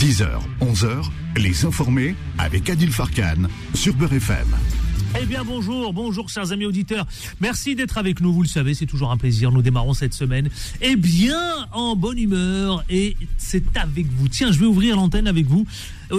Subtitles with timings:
[0.00, 0.30] 10h,
[0.62, 4.46] 11h, les informés avec Adil Farkan sur Beurre FM.
[5.20, 7.06] Eh bien bonjour, bonjour chers amis auditeurs.
[7.38, 9.52] Merci d'être avec nous, vous le savez, c'est toujours un plaisir.
[9.52, 10.48] Nous démarrons cette semaine
[10.80, 11.38] eh bien
[11.72, 14.28] en bonne humeur et c'est avec vous.
[14.28, 15.66] Tiens, je vais ouvrir l'antenne avec vous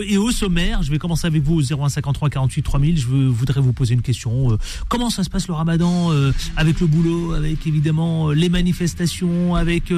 [0.07, 2.99] et au sommaire, je vais commencer avec vous au 0153 48 3000.
[2.99, 4.51] Je voudrais vous poser une question.
[4.51, 4.57] Euh,
[4.89, 9.55] comment ça se passe le ramadan euh, avec le boulot, avec évidemment euh, les manifestations,
[9.55, 9.91] avec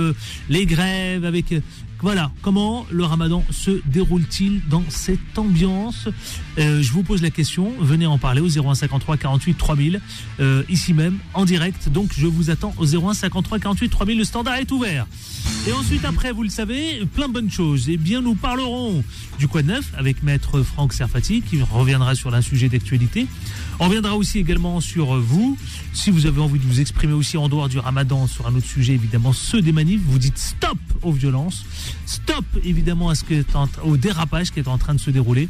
[0.49, 1.53] les grèves, avec
[2.03, 6.09] voilà, comment le ramadan se déroule-t-il dans cette ambiance
[6.57, 10.01] Je vous pose la question, venez en parler au 0153 48 3000,
[10.69, 11.89] ici même, en direct.
[11.89, 15.07] Donc je vous attends au 0153 48 3000, le standard est ouvert.
[15.65, 17.87] Et ensuite, après, vous le savez, plein de bonnes choses.
[17.87, 19.01] Eh bien, nous parlerons
[19.39, 23.27] du Quoi de Neuf avec maître Franck Serfati qui reviendra sur un sujet d'actualité.
[23.79, 25.57] On reviendra aussi également sur vous.
[25.93, 28.67] Si vous avez envie de vous exprimer aussi en dehors du ramadan sur un autre
[28.67, 31.65] sujet, évidemment, ceux des manifs, vous dites stop aux violences,
[32.05, 33.23] stop évidemment à ce
[33.83, 35.49] au dérapage qui est en train de se dérouler.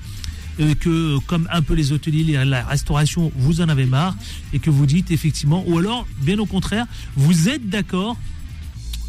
[0.60, 4.16] Et que comme un peu les hôteliers, la restauration, vous en avez marre
[4.54, 8.18] et que vous dites effectivement, ou alors bien au contraire, vous êtes d'accord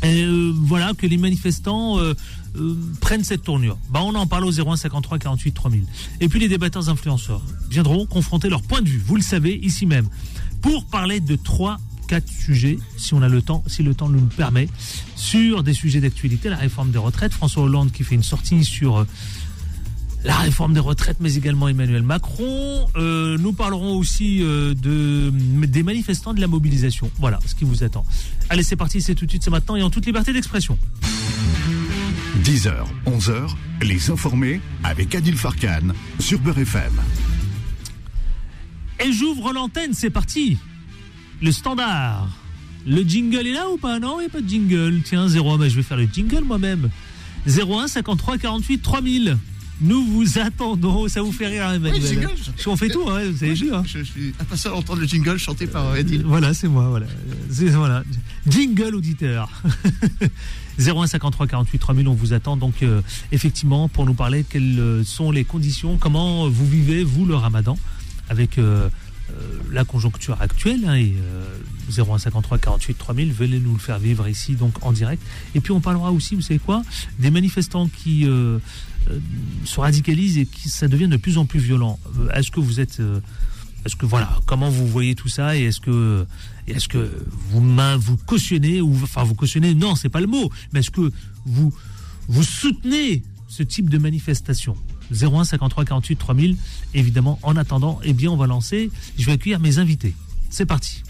[0.05, 2.15] euh, voilà que les manifestants euh,
[2.57, 3.77] euh, prennent cette tournure.
[3.91, 5.85] Bah, on en parle au 01 53 48 3000.
[6.21, 9.87] Et puis les débatteurs influenceurs viendront confronter leur point de vue, vous le savez, ici
[9.87, 10.09] même,
[10.63, 14.21] pour parler de trois quatre sujets, si on a le temps, si le temps nous
[14.21, 14.69] le permet,
[15.17, 19.07] sur des sujets d'actualité, la réforme des retraites, François Hollande qui fait une sortie sur
[20.25, 22.87] la réforme des retraites, mais également Emmanuel Macron.
[22.97, 25.31] Euh, nous parlerons aussi euh, de,
[25.67, 27.11] des manifestants de la mobilisation.
[27.19, 28.05] Voilà ce qui vous attend.
[28.49, 30.79] Allez, c'est parti, c'est tout de suite, c'est maintenant et en toute liberté d'expression.
[32.43, 32.73] 10h,
[33.07, 36.93] 11h, les informés avec Adil Farkan sur Beurre FM.
[39.05, 40.59] Et j'ouvre l'antenne, c'est parti.
[41.41, 42.29] Le standard.
[42.87, 43.99] Le jingle est là ou pas?
[44.01, 45.01] Non, il n'y a pas de jingle.
[45.05, 46.91] Tiens, 01, mais je vais faire le jingle moi-même.
[47.47, 49.39] 01 53 48 3000.
[49.81, 51.09] Nous vous attendons.
[51.09, 52.01] Ça vous fait rire, Emmanuel?
[52.03, 52.31] Oui, jingle,
[52.67, 53.83] On fait tout, hein, vous savez oui, hein.
[53.87, 56.23] Je suis impatient d'entendre le jingle chanté par Edil.
[56.25, 56.89] Voilà, c'est moi.
[56.89, 57.07] Voilà.
[57.49, 58.03] voilà.
[58.47, 59.51] Jingle auditeur.
[60.79, 63.01] 01 53 48 3000, on vous attend donc euh,
[63.33, 67.79] effectivement pour nous parler quelles euh, sont les conditions, comment vous vivez, vous, le ramadan,
[68.29, 68.89] avec euh,
[69.71, 70.85] la conjoncture actuelle.
[70.87, 71.15] Hein, et
[71.91, 75.23] 0153 48 3000, venez nous le faire vivre ici donc en direct.
[75.55, 76.83] Et puis on parlera aussi, vous savez quoi,
[77.19, 78.27] des manifestants qui
[79.65, 81.99] se radicalise et qui ça devient de plus en plus violent.
[82.35, 83.01] Est-ce que vous êtes
[83.85, 86.27] est-ce que voilà, comment vous voyez tout ça et est-ce que
[86.67, 87.11] est-ce que
[87.51, 87.61] vous
[87.99, 89.75] vous cautionnez ou enfin vous cautionnez?
[89.75, 91.11] Non, c'est pas le mot, mais est-ce que
[91.45, 91.73] vous
[92.29, 94.77] vous soutenez ce type de manifestation?
[95.11, 96.57] 01 53 48 3000
[96.95, 100.15] évidemment en attendant, eh bien on va lancer, je vais accueillir mes invités.
[100.51, 101.03] C'est parti.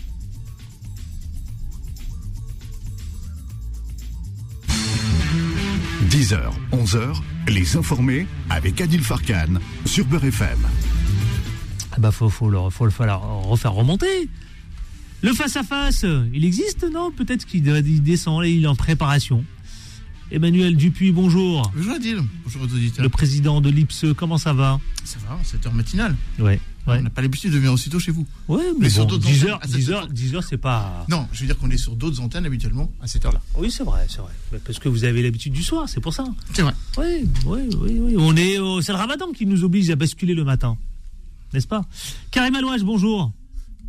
[6.11, 6.39] 10h,
[6.73, 10.59] 11h, les informés avec Adil Farkan sur Beurre FM.
[11.93, 14.29] Ah bah faut, faut, le, faut le refaire remonter.
[15.25, 16.05] Le face-à-face,
[16.35, 17.11] il existe, non?
[17.11, 17.63] Peut-être qu'il
[18.03, 19.43] descend, il est en préparation.
[20.31, 21.73] Emmanuel Dupuis, bonjour.
[21.75, 23.03] Bonjour Adil, bonjour aux auditeurs.
[23.03, 24.79] Le président de l'IPSE, comment ça va?
[25.03, 26.15] Ça va, 7h matinale.
[26.39, 26.61] Ouais.
[26.87, 28.27] On n'a pas l'habitude de venir aussitôt chez vous.
[28.49, 31.07] Oui, mais, sur 10 heures, 10 heures, 10 heures, c'est pas.
[31.09, 33.41] Non, je veux dire qu'on est sur d'autres antennes habituellement à cette heure-là.
[33.57, 34.61] Oui, c'est vrai, c'est vrai.
[34.67, 36.27] Parce que vous avez l'habitude du soir, c'est pour ça.
[36.53, 36.75] C'est vrai.
[36.99, 38.15] Oui, oui, oui, oui.
[38.19, 40.77] On est, c'est le Ramadan qui nous oblige à basculer le matin,
[41.55, 41.87] n'est-ce pas?
[42.31, 43.33] Karim Alouage, bonjour.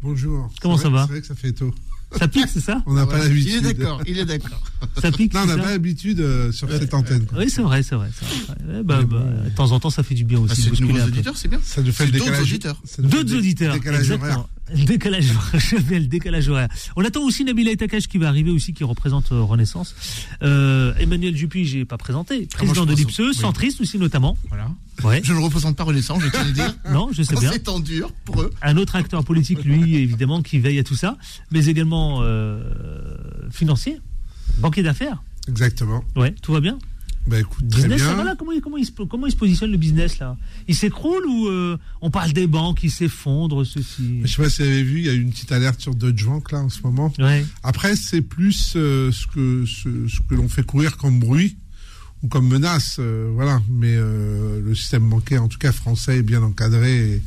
[0.02, 0.52] Bonjour.
[0.62, 1.74] Comment ça va C'est vrai que ça fait tôt.
[2.18, 3.48] Ça pique, c'est ça On n'a pas l'habitude.
[3.48, 4.62] Il est d'accord, il est d'accord.
[5.02, 5.34] Ça pique.
[5.34, 7.26] Non, on n'a pas l'habitude euh, sur cette antenne.
[7.36, 8.10] Oui, c'est vrai, c'est vrai.
[8.84, 10.70] Bah, bah, de temps en temps, ça fait du bien aussi.
[10.72, 11.60] Ah, de nouveaux auditeurs, c'est bien.
[11.64, 12.40] Ça nous fait le décalage.
[12.40, 12.82] D'autres auditeurs.
[13.00, 13.74] D'autres auditeurs.
[13.74, 14.48] Décalage horaire.
[14.74, 16.70] Décalage, je vais le décalage horaire.
[16.96, 19.96] On attend aussi Nabila Etakash qui va arriver aussi, qui représente euh, Renaissance.
[20.42, 24.38] Euh, Emmanuel Dupuis, j'ai pas présenté, ah, président de l'IPSE, centriste aussi notamment.
[24.50, 24.70] Voilà.
[25.04, 25.22] Ouais.
[25.24, 26.76] Je ne représente pas Renaissance, je tiens à le dire.
[26.92, 27.52] Non, je sais bien.
[27.52, 28.52] C'est en dur pour eux.
[28.62, 31.18] Un autre acteur politique, lui, évidemment, qui veille à tout ça,
[31.52, 32.64] mais également euh,
[33.52, 34.00] financier,
[34.60, 35.22] banquier d'affaires.
[35.48, 36.04] Exactement.
[36.16, 36.80] Ouais, tout va bien
[37.28, 38.06] bah écoute, business, très bien.
[38.06, 40.38] Ça va là comment, comment, il se, comment il se positionne le business là?
[40.68, 44.22] Il s'écroule ou euh, on parle des banques qui s'effondrent ceci?
[44.24, 45.96] Je sais pas si vous avez vu, il y a eu une petite alerte sur
[45.96, 47.12] Deutsche Bank là en ce moment.
[47.18, 47.44] Ouais.
[47.64, 51.58] Après, c'est plus euh, ce que ce, ce que l'on fait courir comme bruit
[52.22, 53.60] ou comme menace, euh, voilà.
[53.70, 57.22] Mais le système bancaire, en tout cas français, est bien encadré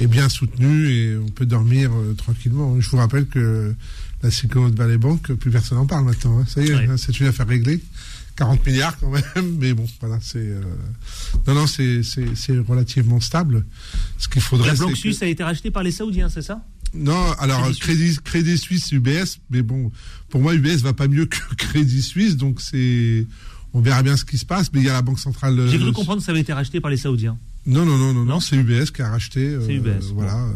[0.00, 2.80] et, bien soutenu et on peut dormir tranquillement.
[2.80, 3.74] Je vous rappelle que
[4.22, 6.38] la Silicon Valley Bank, plus personne n'en parle maintenant.
[6.38, 6.44] Hein.
[6.46, 7.80] Ça y est, hein, c'est une affaire réglée.
[8.38, 10.62] 40 milliards quand même, mais bon, voilà, c'est euh,
[11.48, 12.02] non, non, c'est
[12.68, 13.66] relativement stable.
[14.16, 14.68] Ce qu'il faudrait.
[14.68, 16.64] La Banque Suisse a été rachetée par les Saoudiens, c'est ça?
[16.94, 19.90] Non, alors Crédit, Crédit Suisse, UBS, mais bon,
[20.30, 23.26] pour moi UBS va pas mieux que Crédit Suisse, donc c'est
[23.74, 25.68] on verra bien ce qui se passe, mais il y a la Banque centrale.
[25.68, 27.36] J'ai cru comprendre que ça avait été racheté par les Saoudiens.
[27.68, 29.52] Non, non, non, non, non, c'est UBS qui a racheté.
[29.68, 30.12] UBS.
[30.14, 30.48] Voilà,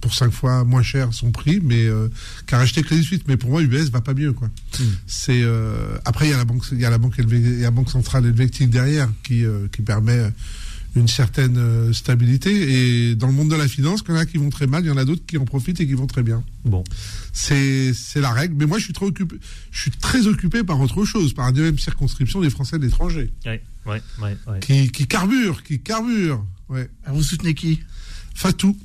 [0.00, 1.88] pour cinq fois moins cher son prix, mais
[2.46, 3.22] qui a racheté Crédit Suisse.
[3.26, 4.48] Mais pour moi, UBS va pas mieux, quoi.
[4.78, 4.84] Hmm.
[5.06, 5.42] C'est
[6.04, 7.70] après il y a la banque, il y a la banque, il y a la
[7.70, 10.30] banque centrale helvétique derrière qui qui permet
[10.94, 12.50] une certaine euh, stabilité.
[13.10, 14.84] Et dans le monde de la finance, il y en a qui vont très mal,
[14.84, 16.44] il y en a d'autres qui en profitent et qui vont très bien.
[16.64, 16.84] Bon.
[17.32, 18.54] C'est, c'est la règle.
[18.58, 19.36] Mais moi, je suis très occupé,
[19.70, 23.32] je suis très occupé par autre chose, par la deuxième circonscription des Français de l'étranger.
[23.46, 26.44] Ouais, ouais, ouais, Qui, qui carbure, qui carbure.
[26.68, 26.88] Ouais.
[27.04, 27.80] Ah, vous soutenez qui?
[28.34, 28.76] Fatou.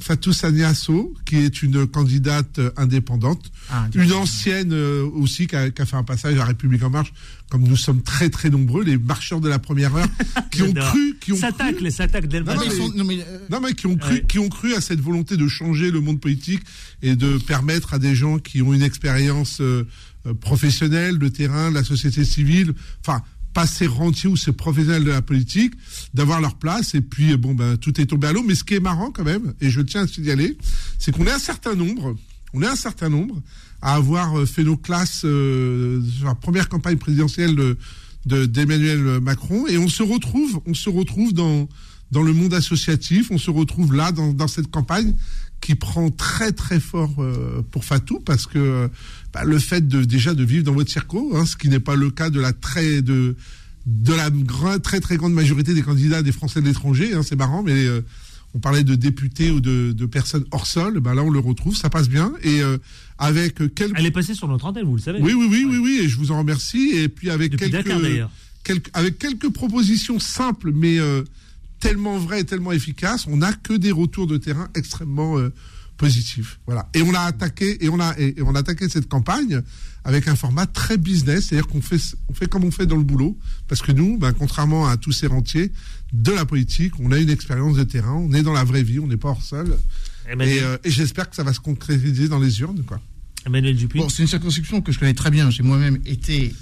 [0.00, 5.70] Fatou Saniasso, qui est une candidate euh, indépendante, ah, une ancienne euh, aussi qui a,
[5.70, 7.12] fait un passage à la République en marche,
[7.50, 10.08] comme nous sommes très très nombreux, les marcheurs de la première heure,
[10.50, 14.24] qui ont cru, qui ont s'attaquent, les s'attaquent non, mais, non, mais, qui ont cru,
[14.26, 16.62] qui ont cru à cette volonté de changer le monde politique
[17.02, 21.74] et de permettre à des gens qui ont une expérience euh, professionnelle, de terrain, de
[21.74, 25.74] la société civile, enfin pas ces rentiers ou ces professionnels de la politique
[26.14, 26.94] d'avoir leur place.
[26.94, 28.42] Et puis bon ben tout est tombé à l'eau.
[28.46, 30.56] Mais ce qui est marrant quand même et je tiens à signaler
[30.98, 32.16] c'est qu'on est un certain nombre
[32.52, 33.40] on est un certain nombre
[33.80, 37.76] à avoir euh, fait nos classes euh, sur la première campagne présidentielle de
[38.26, 39.66] d'Emmanuel Macron.
[39.66, 41.68] Et on se retrouve on se retrouve dans
[42.10, 43.30] dans le monde associatif.
[43.30, 45.14] On se retrouve là dans, dans cette campagne
[45.60, 48.88] qui prend très très fort euh, pour Fatou parce que
[49.32, 51.94] bah, le fait de déjà de vivre dans votre circo, hein, ce qui n'est pas
[51.94, 53.36] le cas de la très de
[53.86, 54.30] de la
[54.78, 58.02] très très grande majorité des candidats des Français de l'étranger, hein, c'est marrant, mais euh,
[58.54, 61.76] on parlait de députés ou de, de personnes hors sol, bah là on le retrouve,
[61.76, 62.78] ça passe bien et euh,
[63.18, 63.96] avec quelques.
[63.96, 65.20] Elle est passée sur notre antenne, vous le savez.
[65.20, 67.86] Oui oui oui oui oui et je vous en remercie et puis avec quelques,
[68.64, 70.98] quelques avec quelques propositions simples mais
[71.78, 75.36] tellement vraies et tellement efficaces, on n'a que des retours de terrain extrêmement
[76.00, 76.58] positif.
[76.64, 76.88] Voilà.
[76.94, 79.60] Et on a attaqué et on a et, on a attaqué cette campagne
[80.02, 83.02] avec un format très business, c'est-à-dire qu'on fait on fait comme on fait dans le
[83.02, 83.38] boulot,
[83.68, 85.72] parce que nous, ben, contrairement à tous ces rentiers
[86.14, 88.98] de la politique, on a une expérience de terrain, on est dans la vraie vie,
[88.98, 89.76] on n'est pas hors sol.
[90.30, 92.98] Euh, et, j'espère que ça va se concrétiser dans les urnes, quoi.
[93.44, 94.00] Emmanuel Dupuis.
[94.00, 95.50] Bon, c'est une circonscription que je connais très bien.
[95.50, 96.54] J'ai moi-même été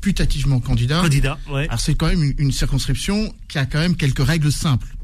[0.00, 1.02] putativement candidat.
[1.02, 1.66] Candidat, ouais.
[1.68, 4.96] Alors c'est quand même une, une, circonscription qui a quand même quelques règles simples.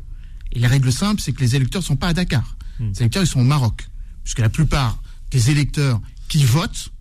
[0.53, 2.57] Et les règles simples, c'est que les électeurs ne sont pas à Dakar.
[2.79, 2.91] Hmm.
[2.91, 3.89] Les électeurs, ils sont au Maroc.
[4.23, 6.93] Puisque la plupart des électeurs qui votent,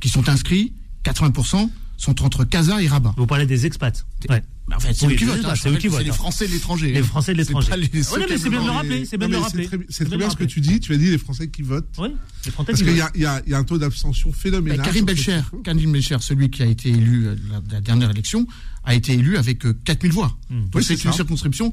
[0.00, 0.74] qui sont inscrits,
[1.04, 3.14] 80%, sont entre Casa et Rabat.
[3.16, 4.42] Vous parlez des expats ouais.
[4.68, 5.44] Bah, en fait, c'est eux qui votent.
[5.44, 5.54] Hein.
[5.56, 6.92] C'est les Français de l'étranger.
[6.92, 7.72] Les Français de l'étranger.
[7.72, 9.04] Oui, mais c'est bien de le rappeler.
[9.04, 9.68] C'est bien de le rappeler.
[9.88, 10.80] C'est très bien ce que tu dis.
[10.80, 11.88] Tu as dit les Français qui votent.
[11.98, 12.14] Oui,
[12.46, 14.78] les Français Parce qu'il y, y, a un taux d'abstention phénoménal.
[14.78, 17.36] Bah, Karim Belcher, Karim Belcher, celui qui a été élu euh,
[17.70, 18.46] la, dernière élection,
[18.84, 20.38] a été élu avec 4000 euh, voix.
[20.48, 20.66] Hmm.
[20.80, 21.72] c'est une circonscription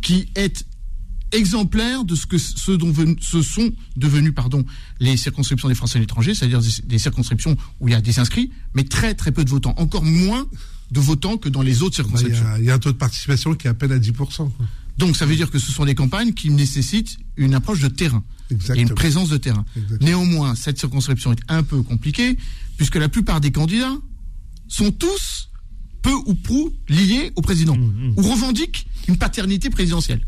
[0.00, 0.64] qui est
[1.36, 4.64] exemplaire de ce que ce dont ce sont devenus pardon
[5.00, 8.50] les circonscriptions des Français à l'étranger, c'est-à-dire des, circonscriptions où il y a des inscrits,
[8.74, 10.46] mais très très peu de votants, encore moins
[10.90, 12.46] de votants que dans les autres circonscriptions.
[12.58, 14.50] Il y, a un taux de participation qui est à peine à 10%.
[14.98, 18.24] Donc ça veut dire que ce sont des campagnes qui nécessitent une approche de terrain
[18.74, 19.64] et une présence de terrain.
[20.00, 22.36] Néanmoins, cette circonscription est un peu compliquée
[22.76, 23.96] puisque la plupart des candidats
[24.68, 25.50] sont tous
[26.02, 28.14] peu ou prou liés au président mmh, mmh.
[28.16, 30.20] ou revendiquent une paternité présidentielle.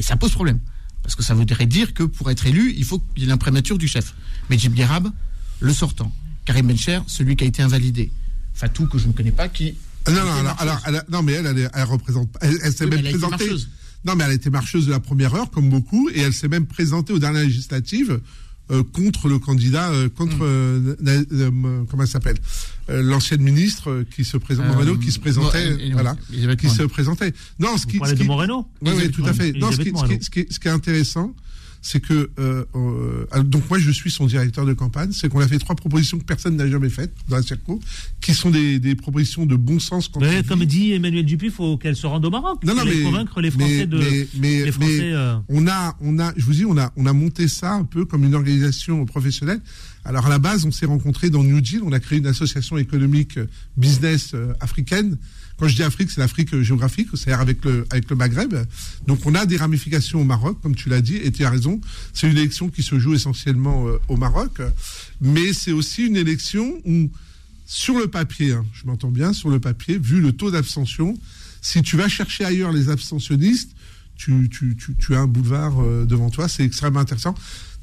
[0.00, 0.58] Et ça pose problème.
[1.02, 3.76] Parce que ça voudrait dire que pour être élu, il faut qu'il y ait l'imprimature
[3.76, 4.14] du chef.
[4.48, 4.72] Mais Jim
[5.60, 6.10] le sortant.
[6.46, 8.10] Karim Bencher, celui qui a été invalidé.
[8.54, 9.76] Fatou, que je ne connais pas, qui.
[10.06, 10.80] Ah non, non, alors,
[11.10, 12.30] non, mais elle, elle, représente.
[12.40, 13.50] Elle, s'est même présentée.
[14.06, 16.64] Non, mais elle été marcheuse de la première heure, comme beaucoup, et elle s'est même
[16.64, 18.20] présentée aux dernières législatives
[18.70, 20.96] euh, contre le candidat, euh, contre mm.
[21.06, 22.38] euh, comment elle s'appelle,
[22.90, 26.16] l'ancienne ministre qui se présente, Moreno, qui se présentait, voilà,
[26.58, 27.32] qui se présentait.
[27.58, 28.66] Non, ce qui, Vous ce qui, de Moreno.
[28.82, 29.52] Oui, oui, tout à fait.
[29.52, 31.34] Non, ce qui, ce, qui, ce qui est intéressant,
[31.82, 35.48] c'est que euh, euh, donc moi je suis son directeur de campagne, c'est qu'on a
[35.48, 37.80] fait trois propositions que personne n'a jamais faites dans la circo,
[38.20, 40.10] qui sont des, des propositions de bon sens.
[40.20, 42.62] Mais comme dit Emmanuel Dupuis, il faut qu'elle se rende au Maroc.
[42.64, 43.98] Non, non, mais, convaincre les Français de.
[44.38, 47.12] Mais, les Français, euh, on a, on a, je vous dis, on a, on a
[47.12, 49.60] monté ça un peu comme une organisation professionnelle.
[50.04, 52.78] Alors à la base, on s'est rencontrés dans New Deal, on a créé une association
[52.78, 53.38] économique
[53.76, 55.18] business africaine.
[55.60, 58.54] Quand je dis Afrique, c'est l'Afrique géographique, c'est-à-dire avec le, Maghreb.
[59.06, 61.82] Donc on a des ramifications au Maroc, comme tu l'as dit, et tu as raison.
[62.14, 64.62] C'est une élection qui se joue essentiellement euh, au Maroc,
[65.20, 67.10] mais c'est aussi une élection où,
[67.66, 71.14] sur le papier, hein, je m'entends bien, sur le papier, vu le taux d'abstention,
[71.60, 73.72] si tu vas chercher ailleurs les abstentionnistes,
[74.16, 74.48] tu,
[75.10, 77.34] as un boulevard euh, devant toi, c'est extrêmement intéressant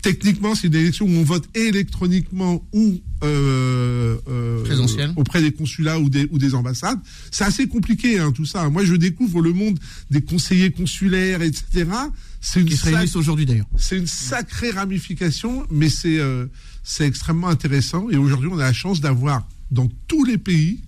[0.08, 6.10] techniquement, c'est une élection où on vote électroniquement ou euh, euh, auprès des consulats ou
[6.10, 7.00] des, ou des ambassades.
[7.30, 8.70] C'est assez compliqué, hein, tout ça.
[8.70, 9.78] Moi, je découvre le monde
[10.10, 11.90] des conseillers consulaires, etc.
[12.40, 13.68] C'est une qui se aujourd'hui d'ailleurs.
[13.78, 16.46] C'est une sacrée ramification, mais c'est euh,
[16.84, 18.10] c'est extrêmement intéressant.
[18.10, 20.80] Et aujourd'hui, on a la chance d'avoir dans tous les pays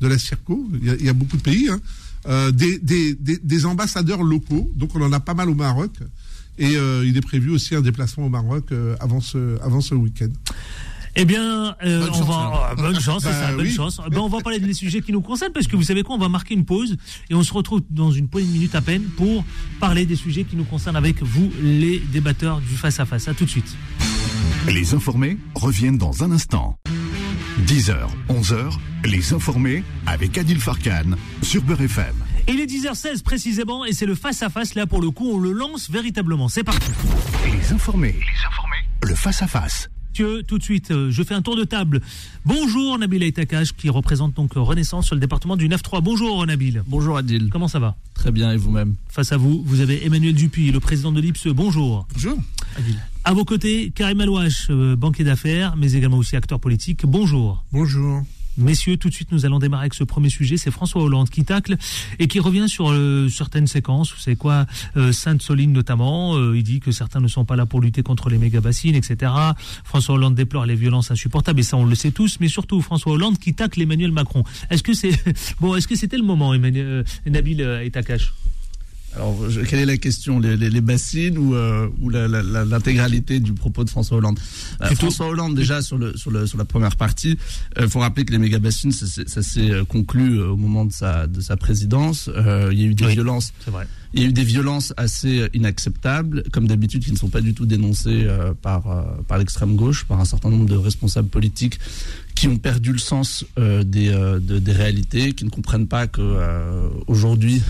[0.00, 0.70] de la Circo.
[0.80, 1.68] Il y a, beaucoup de pays.
[1.68, 1.80] Hein.
[2.52, 4.70] Des, des, des, ambassadeurs locaux.
[4.76, 5.90] Donc on en a pas mal au Maroc.
[6.58, 9.94] Et euh, il est prévu aussi un déplacement au Maroc euh, avant ce, avant ce
[9.94, 10.28] week-end.
[11.16, 14.00] Eh bien, bonne on chance, va bonne chance, c'est bah ça, bonne chance.
[14.10, 16.18] Ben, on va parler des sujets qui nous concernent parce que vous savez quoi, on
[16.18, 16.96] va marquer une pause
[17.28, 19.44] et on se retrouve dans une poignée de minutes à peine pour
[19.80, 23.26] parler des sujets qui nous concernent avec vous, les débatteurs du face à face.
[23.26, 23.76] À tout de suite.
[24.68, 26.76] Les informés reviennent dans un instant.
[27.66, 27.96] 10h,
[28.28, 28.72] 11h,
[29.04, 32.14] les informés avec Adil Farkan sur Beurre FM.
[32.50, 35.90] Il est 10h16 précisément et c'est le face-à-face là pour le coup, on le lance
[35.90, 36.48] véritablement.
[36.48, 36.90] C'est parti.
[37.44, 39.90] Les informés, les informés, le face-à-face.
[40.14, 42.00] tout de suite, euh, je fais un tour de table.
[42.46, 46.00] Bonjour Nabil Aitakash qui représente donc Renaissance sur le département du 9-3.
[46.00, 46.82] Bonjour Nabil.
[46.86, 47.50] Bonjour Adil.
[47.50, 47.96] Comment ça va?
[48.14, 48.94] Très bien et vous-même?
[49.10, 51.48] Face à vous, vous avez Emmanuel Dupuis, le président de l'IPSE.
[51.48, 52.08] Bonjour.
[52.14, 52.38] Bonjour.
[52.78, 52.96] Adil.
[53.24, 57.04] À vos côtés, Karim Alouache, euh, banquier d'affaires, mais également aussi acteur politique.
[57.04, 57.62] Bonjour.
[57.72, 58.22] Bonjour.
[58.58, 60.56] Messieurs, tout de suite, nous allons démarrer avec ce premier sujet.
[60.56, 61.76] C'est François Hollande qui tacle
[62.18, 64.12] et qui revient sur euh, certaines séquences.
[64.12, 66.36] Vous savez quoi euh, Sainte-Soline notamment.
[66.52, 69.32] il dit que certains ne sont pas là pour lutter contre les méga-bassines, etc.
[69.84, 72.38] François Hollande déplore les violences insupportables et ça, on le sait tous.
[72.40, 74.44] Mais surtout, François Hollande qui tacle Emmanuel Macron.
[74.70, 75.12] Est-ce que c'est
[75.60, 78.32] bon Est-ce que c'était le moment, Emmanuel, Nabil et Takash
[79.18, 79.36] alors,
[79.68, 84.38] quelle est la question les, bassines ou, euh, ou l'intégralité du propos de François Hollande?
[84.80, 87.36] Euh, François Hollande, déjà, sur, le, sur, le, sur la première partie,
[87.76, 91.40] il euh, faut rappeler que les méga-bassines, ça, s'est conclu au moment de sa, de
[91.40, 92.30] sa présidence.
[92.70, 93.52] il y a eu des violences.
[93.66, 93.88] Vrai.
[94.14, 97.52] Il y a eu des violences assez inacceptables, comme d'habitude, qui ne sont pas du
[97.54, 98.26] tout dénoncées
[98.62, 101.78] par, par l'extrême gauche, par un certain nombre de responsables politiques
[102.38, 106.20] qui ont perdu le sens euh, des, euh, des réalités, qui ne comprennent pas que
[106.20, 107.60] euh, aujourd'hui.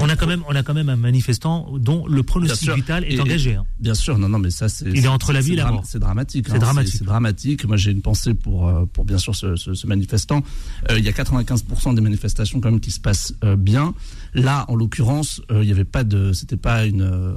[0.00, 3.18] on a quand même on a quand même un manifestant dont le pronostic vital est
[3.18, 3.54] engagé.
[3.54, 3.64] Hein.
[3.80, 4.84] Bien sûr, non non mais ça c'est.
[4.90, 5.82] Il est entre la vie et la mort.
[5.86, 6.46] C'est dramatique.
[6.48, 6.94] C'est hein, dramatique.
[6.98, 7.64] C'est dramatique.
[7.64, 10.42] Moi j'ai une pensée pour pour bien sûr ce, ce, manifestant.
[10.90, 13.94] il y a 95% des manifestations quand même qui se passent bien.
[14.34, 17.34] Là, en l'occurrence, il n'y avait pas de, c'était pas une,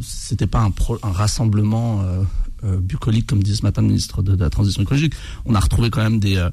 [0.00, 0.72] c'était pas un,
[1.02, 2.22] un rassemblement euh,
[2.62, 5.14] bucolique, comme disait ce matin le ministre de, la Transition écologique.
[5.44, 6.50] On a retrouvé quand même des, euh,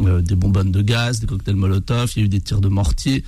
[0.00, 2.68] euh, des bonbonnes de gaz, des cocktails Molotov, il y a eu des tirs de
[2.68, 3.24] mortier.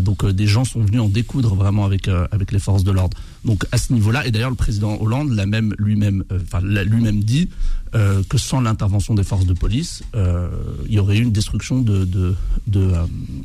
[0.00, 3.16] donc des gens sont venus en découdre vraiment avec avec les forces de l'ordre.
[3.44, 7.48] Donc à ce niveau-là, et d'ailleurs le président Hollande l'a même lui-même, enfin lui-même dit
[7.92, 12.36] que sans l'intervention des forces de police, il y aurait eu une destruction de de
[12.68, 12.92] de,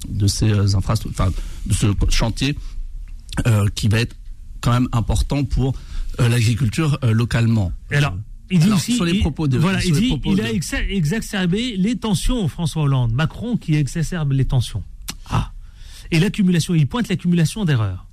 [0.10, 1.34] de ces infrastructures, enfin
[1.65, 2.56] de ce chantier
[3.74, 4.15] qui va être
[4.62, 5.74] quand même important pour
[6.20, 7.72] l'agriculture localement.
[7.92, 8.18] Et alors,
[8.50, 12.48] il dit aussi, sur les propos de, voilà, il dit, il a exacerbé les tensions,
[12.48, 13.12] François Hollande.
[13.12, 14.84] Macron qui exacerbe les tensions.
[15.30, 15.52] Ah.
[16.12, 18.06] Et l'accumulation, il pointe l'accumulation d'erreurs.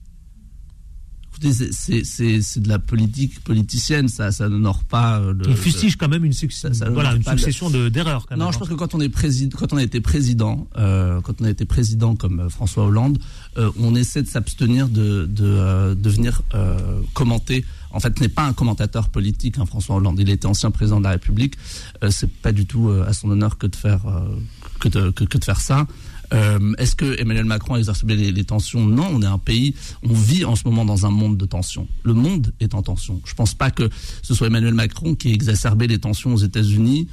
[1.40, 5.18] C'est de la politique politicienne, ça, ça n'honore pas.
[5.20, 6.32] Euh, il fustige quand même une,
[6.90, 8.26] voilà, une succession d'erreurs.
[8.36, 11.40] non, je pense que quand on est président, quand on a été président, euh, quand
[11.40, 13.18] on a été président comme euh, François Hollande,
[13.78, 16.42] on essaie de s'abstenir de, de, de, venir
[17.12, 20.18] commenter en fait, n'est pas un commentateur politique, hein, François Hollande.
[20.18, 21.54] Il était ancien président de la République.
[22.02, 24.36] Euh, c'est pas du tout euh, à son honneur que de faire euh,
[24.80, 25.86] que, de, que, de faire ça.
[26.78, 28.84] Est-ce que Emmanuel Macron a exacerbé les, tensions?
[28.84, 31.86] Non, on est un pays, on vit en ce moment dans un monde de tensions.
[32.02, 33.20] Le monde est en tension.
[33.24, 33.88] Je pense pas que
[34.22, 37.06] ce soit Emmanuel Macron qui ait exacerbé les tensions aux États-Unis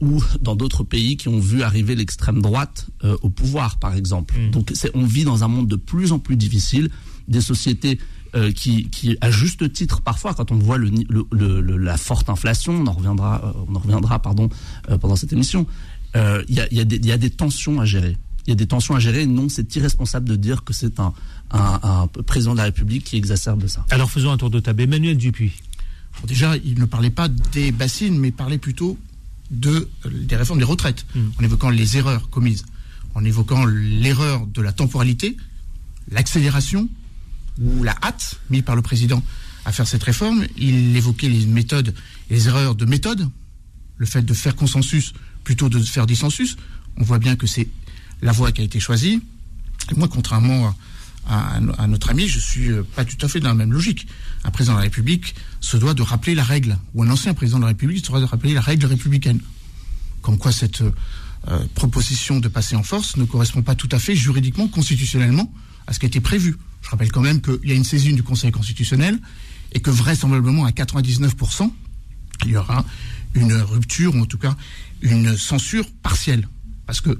[0.00, 2.88] ou dans d'autres pays qui ont vu arriver l'extrême droite
[3.22, 4.34] au pouvoir, par exemple.
[4.36, 4.50] Mmh.
[4.50, 6.90] Donc, on vit dans un monde de plus en plus difficile,
[7.28, 8.00] des sociétés
[8.34, 10.90] euh, qui, qui, à juste titre, parfois, quand on voit le,
[11.32, 14.48] le, la forte inflation, on en reviendra, euh, on en reviendra pardon,
[14.88, 15.66] euh, pendant cette émission,
[16.14, 16.20] il
[16.54, 18.16] y a, y, a y, a, des tensions à gérer.
[18.46, 19.26] Il y a des tensions à gérer.
[19.26, 21.12] Non, c'est irresponsable de dire que c'est un,
[21.50, 23.84] un, un, président de la République qui exacerbe ça.
[23.90, 24.82] Alors faisons un tour de table.
[24.82, 25.52] Emmanuel Dupuis.
[26.26, 28.98] déjà, il ne parlait pas des bassines, mais parlait plutôt
[29.50, 31.20] de, des réformes des retraites, hmm.
[31.38, 32.64] en évoquant les erreurs commises,
[33.14, 35.36] en évoquant l'erreur de la temporalité,
[36.10, 36.88] l'accélération
[37.60, 39.22] ou la hâte mise par le président
[39.64, 40.46] à faire cette réforme.
[40.56, 41.94] Il évoquait les méthodes
[42.30, 43.28] et les erreurs de méthode,
[43.96, 45.12] le fait de faire consensus
[45.44, 46.56] plutôt de faire dissensus.
[46.96, 47.68] On voit bien que c'est
[48.22, 49.22] la voie qui a été choisie.
[49.90, 50.74] Et moi, contrairement
[51.28, 54.06] à, notre ami, je suis euh, pas tout à fait dans la même logique.
[54.44, 57.58] Un président de la République se doit de rappeler la règle, ou un ancien président
[57.58, 59.40] de la République se doit de rappeler la règle républicaine.
[60.22, 64.16] Comme quoi cette euh, proposition de passer en force ne correspond pas tout à fait
[64.16, 65.52] juridiquement, constitutionnellement,
[65.86, 66.56] à ce qui été prévu.
[66.82, 69.18] Je rappelle quand même qu'il y a une saisine du Conseil constitutionnel
[69.72, 71.70] et que vraisemblablement à 99%,
[72.44, 72.84] il y aura
[73.34, 74.56] une rupture ou en tout cas
[75.02, 76.48] une censure partielle.
[76.86, 77.18] Parce que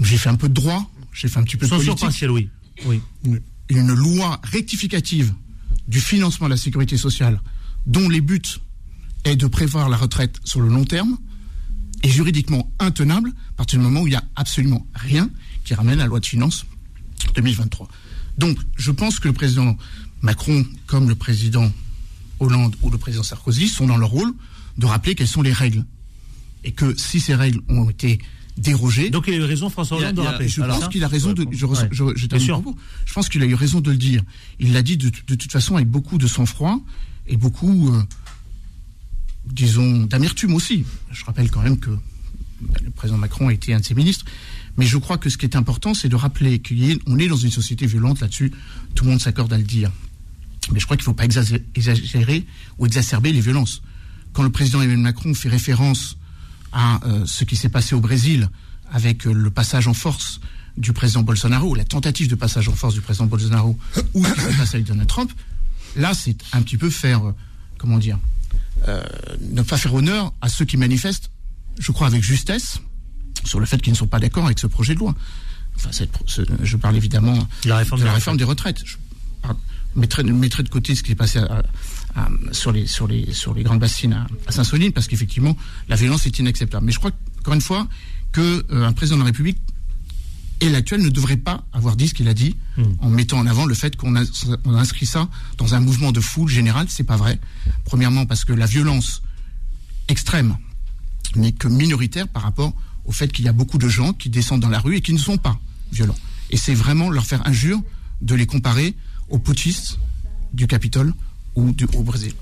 [0.00, 2.48] j'ai fait un peu de droit, j'ai fait un petit peu de censure partielle, oui.
[2.86, 3.00] oui.
[3.68, 5.32] Une, loi rectificative
[5.88, 7.40] du financement de la sécurité sociale
[7.86, 8.42] dont les buts
[9.24, 11.16] est de prévoir la retraite sur le long terme
[12.02, 15.30] est juridiquement intenable à partir du moment où il n'y a absolument rien
[15.64, 16.66] qui ramène à la loi de finances
[17.34, 17.88] 2023.
[18.38, 19.76] Donc, je pense que le président
[20.22, 21.70] Macron, comme le président
[22.40, 24.32] Hollande ou le président Sarkozy, sont dans leur rôle
[24.78, 25.84] de rappeler quelles sont les règles.
[26.64, 28.20] Et que si ces règles ont été
[28.56, 29.10] dérogées.
[29.10, 30.48] Donc il a eu raison, François Hollande, de rappeler.
[30.48, 31.46] Je pense qu'il a raison de.
[31.50, 34.22] Je, je, je, pense qu'il a eu raison de le dire.
[34.60, 36.80] Il l'a dit de, toute façon avec beaucoup de sang-froid
[37.26, 38.02] et beaucoup, euh,
[39.46, 40.84] disons, d'amertume aussi.
[41.10, 41.90] Je rappelle quand même que
[42.82, 44.24] le président Macron a été un de ses ministres.
[44.76, 47.50] Mais je crois que ce qui est important, c'est de rappeler qu'on est dans une
[47.50, 48.52] société violente là-dessus.
[48.94, 49.90] Tout le monde s'accorde à le dire.
[50.72, 52.46] Mais je crois qu'il ne faut pas exagérer
[52.78, 53.82] ou exacerber les violences.
[54.32, 56.16] Quand le président Emmanuel Macron fait référence
[56.72, 58.48] à euh, ce qui s'est passé au Brésil
[58.90, 60.40] avec euh, le passage en force
[60.78, 63.76] du président Bolsonaro, la tentative de passage en force du président Bolsonaro,
[64.14, 65.30] ou ce qui s'est passé avec Donald Trump,
[65.96, 67.34] là, c'est un petit peu faire, euh,
[67.76, 68.18] comment dire,
[69.40, 71.30] ne pas faire honneur à ceux qui manifestent,
[71.78, 72.80] je crois, avec justesse,
[73.44, 75.14] sur le fait qu'ils ne sont pas d'accord avec ce projet de loi.
[75.76, 75.90] Enfin,
[76.62, 78.82] je parle évidemment la réforme de la réforme des retraites.
[78.84, 78.96] Je
[79.94, 81.40] mettrai, de côté ce qui s'est passé
[82.52, 85.56] sur, les, sur, les, sur les grandes bassines à, Saint-Soline, parce qu'effectivement,
[85.88, 86.86] la violence est inacceptable.
[86.86, 87.88] Mais je crois, encore une fois,
[88.32, 89.58] qu'un euh, président de la République
[90.60, 92.82] et l'actuel ne devrait pas avoir dit ce qu'il a dit hmm.
[93.00, 94.22] en mettant en avant le fait qu'on a,
[94.64, 96.86] on a, inscrit ça dans un mouvement de foule général.
[96.88, 97.40] C'est pas vrai.
[97.84, 99.22] Premièrement, parce que la violence
[100.08, 100.56] extrême
[101.34, 104.60] n'est que minoritaire par rapport au fait qu'il y a beaucoup de gens qui descendent
[104.60, 105.58] dans la rue et qui ne sont pas
[105.92, 106.16] violents.
[106.50, 107.80] Et c'est vraiment leur faire injure
[108.20, 108.94] de les comparer
[109.28, 109.98] aux putschistes
[110.52, 111.12] du Capitole
[111.54, 112.34] ou du, au Brésil.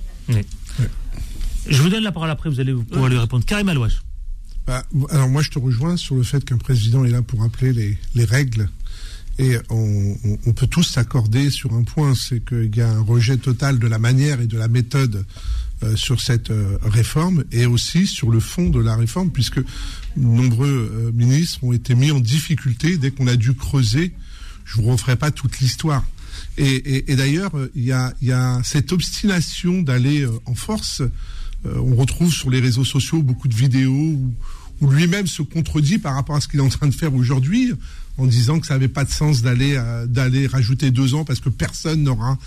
[1.68, 3.44] Je vous donne la parole après, vous allez pouvoir lui répondre.
[3.44, 4.02] Karim Alouache.
[4.66, 7.72] Bah, alors moi je te rejoins sur le fait qu'un président est là pour rappeler
[7.72, 8.68] les, les règles
[9.38, 13.38] et on, on, peut tous s'accorder sur un point, c'est qu'il y a un rejet
[13.38, 15.24] total de la manière et de la méthode
[15.82, 19.60] euh, sur cette euh, réforme et aussi sur le fond de la réforme, puisque
[20.14, 24.12] nombreux euh, ministres ont été mis en difficulté dès qu'on a dû creuser.
[24.66, 26.04] Je vous referai pas toute l'histoire.
[26.58, 31.02] Et, d'ailleurs, il y a, y a, cette obstination d'aller en force.
[31.64, 34.34] on retrouve sur les réseaux sociaux beaucoup de vidéos où,
[34.80, 37.72] où lui-même se contredit par rapport à ce qu'il est en train de faire aujourd'hui,
[38.18, 41.48] en disant que ça n'avait pas de sens d'aller d'aller rajouter deux ans parce que
[41.48, 42.38] personne n'aura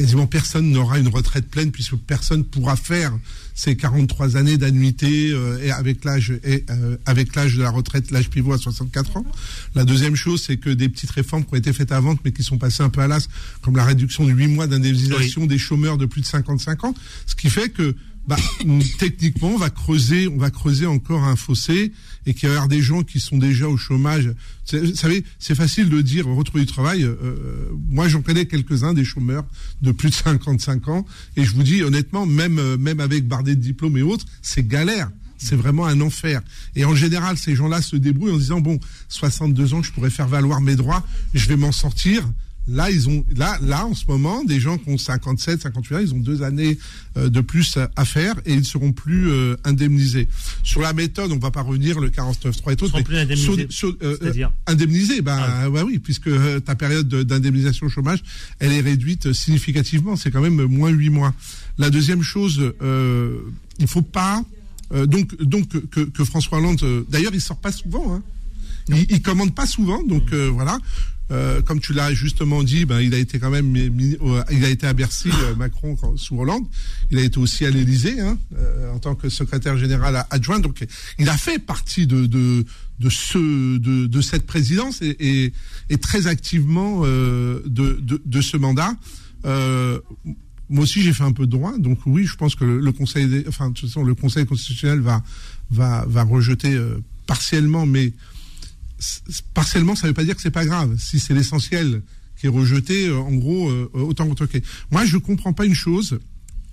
[0.00, 3.12] quasiment personne n'aura une retraite pleine puisque personne pourra faire
[3.54, 8.10] ces 43 années d'annuité euh, et avec l'âge et euh, avec l'âge de la retraite,
[8.10, 9.26] l'âge pivot à 64 ans.
[9.74, 12.42] La deuxième chose, c'est que des petites réformes qui ont été faites avant mais qui
[12.42, 13.28] sont passées un peu à l'as,
[13.60, 16.94] comme la réduction de 8 mois d'indemnisation des chômeurs de plus de 55 ans,
[17.26, 17.94] ce qui fait que
[18.30, 18.36] bah,
[18.98, 21.90] techniquement, on va creuser, on va creuser encore un fossé
[22.26, 24.32] et qu'il y des gens qui sont déjà au chômage.
[24.72, 27.02] Vous savez, c'est facile de dire retrouver du travail.
[27.02, 29.44] Euh, euh, moi, j'en connais quelques-uns des chômeurs
[29.82, 31.04] de plus de 55 ans
[31.36, 34.64] et je vous dis honnêtement, même euh, même avec bardé de diplômes et autres, c'est
[34.64, 35.10] galère.
[35.36, 36.40] C'est vraiment un enfer.
[36.76, 40.28] Et en général, ces gens-là se débrouillent en disant bon, 62 ans, je pourrais faire
[40.28, 42.22] valoir mes droits, je vais m'en sortir.
[42.68, 45.98] Là, ils ont, là, là, en ce moment, des gens qui ont 57, 58 ans,
[45.98, 46.78] ils ont deux années
[47.16, 50.28] euh, de plus à faire et ils ne seront plus euh, indemnisés.
[50.62, 52.90] Sur la méthode, on ne va pas revenir le 49.3 et tout.
[52.94, 53.66] Ils plus indemnisés.
[53.70, 54.16] Sur, euh,
[54.66, 55.80] indemnisés, ben ah oui.
[55.84, 56.30] oui, puisque
[56.64, 58.22] ta période d'indemnisation au chômage,
[58.58, 60.16] elle est réduite significativement.
[60.16, 61.34] C'est quand même moins 8 mois.
[61.78, 62.72] La deuxième chose,
[63.78, 64.44] il faut pas
[65.06, 68.14] donc donc que, que François Hollande, d'ailleurs, il sort pas souvent.
[68.14, 68.22] Hein.
[68.88, 70.78] Il, il, commande pas souvent, donc voilà.
[71.30, 74.86] Euh, comme tu l'as justement dit, ben, il a été quand même, il a été
[74.86, 76.64] à Bercy, euh, Macron sous Hollande.
[77.10, 80.58] Il a été aussi à l'Élysée hein, euh, en tant que secrétaire général adjoint.
[80.58, 80.84] Donc,
[81.18, 82.64] il a fait partie de
[83.08, 85.52] ce de, cette présidence et,
[86.00, 88.92] très activement de ce mandat.
[89.44, 93.44] moi aussi, j'ai fait un peu de droit, donc oui, je pense que le, Conseil,
[93.46, 95.22] enfin, de toute façon, le Conseil constitutionnel va
[95.70, 96.76] va va rejeter
[97.26, 98.12] partiellement, mais
[99.54, 100.96] partiellement, ça ne veut pas dire que c'est pas grave.
[100.98, 102.02] Si c'est l'essentiel
[102.38, 104.62] qui est rejeté, euh, en gros, euh, autant retoquer.
[104.90, 106.18] Moi, je comprends pas une chose.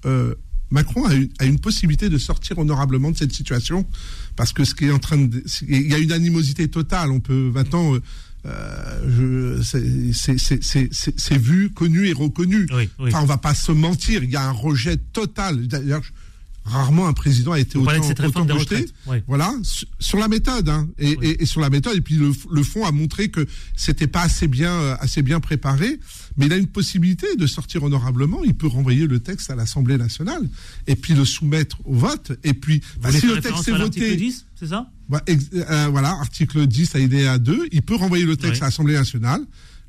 [0.06, 0.36] Euh,
[0.70, 3.86] Macron a, a, une possibilité de sortir honorablement de cette situation
[4.36, 7.12] parce que ce qui est en train de, il y a une animosité totale.
[7.12, 7.94] On peut maintenant,
[8.46, 12.68] euh, c'est vu, connu et reconnu.
[13.00, 14.24] Enfin, on va pas se mentir.
[14.24, 15.68] Il y a un rejet total.
[15.68, 16.04] D'ailleurs,
[16.68, 18.86] rarement un président a été autant, cette autant rejeté.
[19.28, 19.54] Voilà,
[20.00, 22.86] sur la méthode, hein, et, et, et, sur la méthode, et puis le, le fond
[22.86, 26.00] a montré que c'était pas assez bien, euh, assez bien préparé.
[26.38, 28.44] Mais il a une possibilité de sortir honorablement.
[28.44, 30.48] Il peut renvoyer le texte à l'Assemblée nationale
[30.86, 32.34] et puis le soumettre au vote.
[32.44, 34.92] Et puis, bah, si le texte est voté, c'est ça?
[35.10, 36.96] Bah, euh, Voilà, article 10
[37.28, 37.70] à 2.
[37.72, 39.42] Il peut renvoyer le texte à l'Assemblée nationale.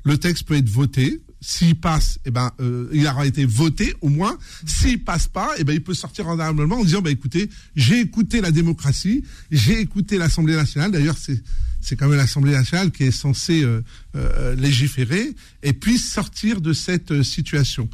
[0.03, 4.09] Le texte peut être voté s'il passe, eh ben, euh, il aura été voté au
[4.09, 4.37] moins.
[4.65, 8.41] S'il passe pas, eh ben, il peut sortir honorablement en disant, bah, écoutez, j'ai écouté
[8.41, 10.91] la démocratie, j'ai écouté l'Assemblée nationale.
[10.91, 11.41] D'ailleurs, c'est
[11.81, 13.81] c'est quand même l'Assemblée nationale qui est censée euh,
[14.15, 17.89] euh, légiférer et puis sortir de cette situation.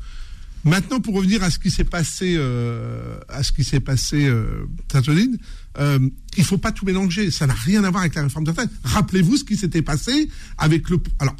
[0.63, 2.39] Maintenant, pour revenir à ce qui s'est passé,
[3.29, 4.65] à ce qui s'est passé, euh,
[5.77, 5.99] euh,
[6.37, 7.29] il faut pas tout mélanger.
[7.31, 8.71] Ça n'a rien à voir avec la réforme de retraite.
[8.83, 10.99] Rappelez-vous ce qui s'était passé avec le.
[11.19, 11.35] Alors,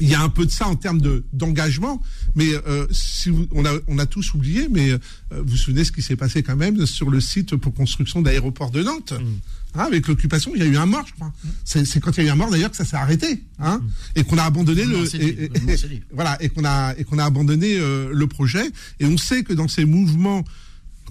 [0.00, 2.02] il y a un peu de ça en termes de d'engagement,
[2.34, 4.98] mais euh, si on a on a tous oublié, mais euh,
[5.30, 8.70] vous vous souvenez ce qui s'est passé quand même sur le site pour construction d'aéroport
[8.70, 9.78] de Nantes, mm.
[9.78, 11.32] hein, avec l'occupation, il y a eu un mort, je crois.
[11.64, 14.18] C'est quand il y a eu un mort d'ailleurs que ça s'est arrêté, hein, mm.
[14.18, 15.04] et qu'on a abandonné le
[16.12, 18.68] voilà et qu'on a et qu'on a abandonné euh, le projet.
[18.98, 20.44] Et on sait que dans ces mouvements,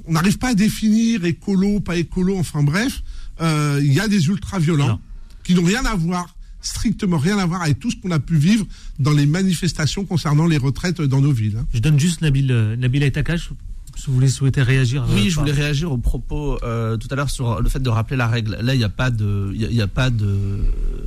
[0.06, 3.02] on n'arrive pas à définir écolo, pas écolo, enfin bref,
[3.40, 5.00] il y a des ultra violents
[5.44, 8.36] qui n'ont rien à voir strictement rien à voir avec tout ce qu'on a pu
[8.36, 8.66] vivre
[9.00, 11.58] dans les manifestations concernant les retraites dans nos villes.
[11.60, 11.66] Hein.
[11.74, 13.52] Je donne juste Nabil, euh, Nabil Etakash
[13.96, 15.06] si vous voulez souhaiter réagir.
[15.10, 17.90] Oui, euh, je voulais réagir au propos euh, tout à l'heure sur le fait de
[17.90, 18.58] rappeler la règle.
[18.62, 20.60] Là, il n'y a pas de, il y, a, pas de,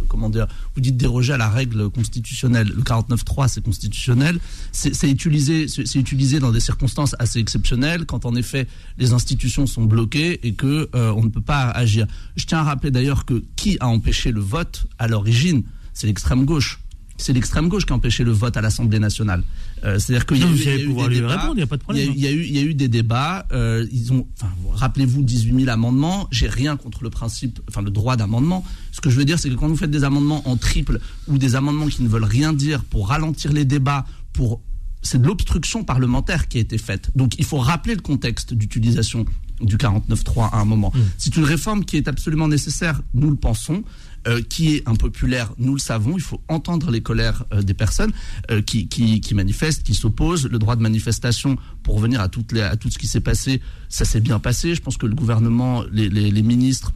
[0.09, 2.73] comment dire, vous dites déroger à la règle constitutionnelle.
[2.75, 4.39] Le 49.3, c'est constitutionnel.
[4.73, 8.67] C'est utilisé, c'est utilisé dans des circonstances assez exceptionnelles, quand en effet
[8.99, 12.07] les institutions sont bloquées et que euh, on ne peut pas agir.
[12.37, 16.45] Je tiens à rappeler d'ailleurs que qui a empêché le vote à l'origine, c'est l'extrême
[16.45, 16.81] gauche
[17.19, 19.43] c'est l'extrême gauche qui a empêché le vote à l'Assemblée nationale.
[19.85, 21.53] Euh, C'est-à-dire qu'il y, a eu, des débats.
[21.95, 23.47] Il y, a, eu, il y a eu des débats.
[23.53, 26.29] Euh, ils ont, enfin, rappelez-vous 18 000 amendements.
[26.31, 28.65] J'ai rien contre le principe, enfin le droit d'amendement.
[28.93, 31.39] Ce que je veux dire, c'est que quand vous faites des amendements en triple ou
[31.39, 34.61] des amendements qui ne veulent rien dire pour ralentir les débats, pour
[35.03, 37.11] c'est de l'obstruction parlementaire qui a été faite.
[37.15, 39.25] Donc il faut rappeler le contexte d'utilisation
[39.61, 40.93] du 49.3 à un moment.
[40.95, 41.01] Mmh.
[41.17, 43.85] C'est une réforme qui est absolument nécessaire, nous le pensons.
[44.27, 46.17] Euh, qui est impopulaire, nous le savons.
[46.17, 48.13] Il faut entendre les colères euh, des personnes
[48.51, 50.49] euh, qui, qui, qui, manifestent, qui s'opposent.
[50.49, 53.61] Le droit de manifestation, pour revenir à, toutes les, à tout ce qui s'est passé,
[53.89, 54.75] ça s'est bien passé.
[54.75, 56.93] Je pense que le gouvernement, les, les, les ministres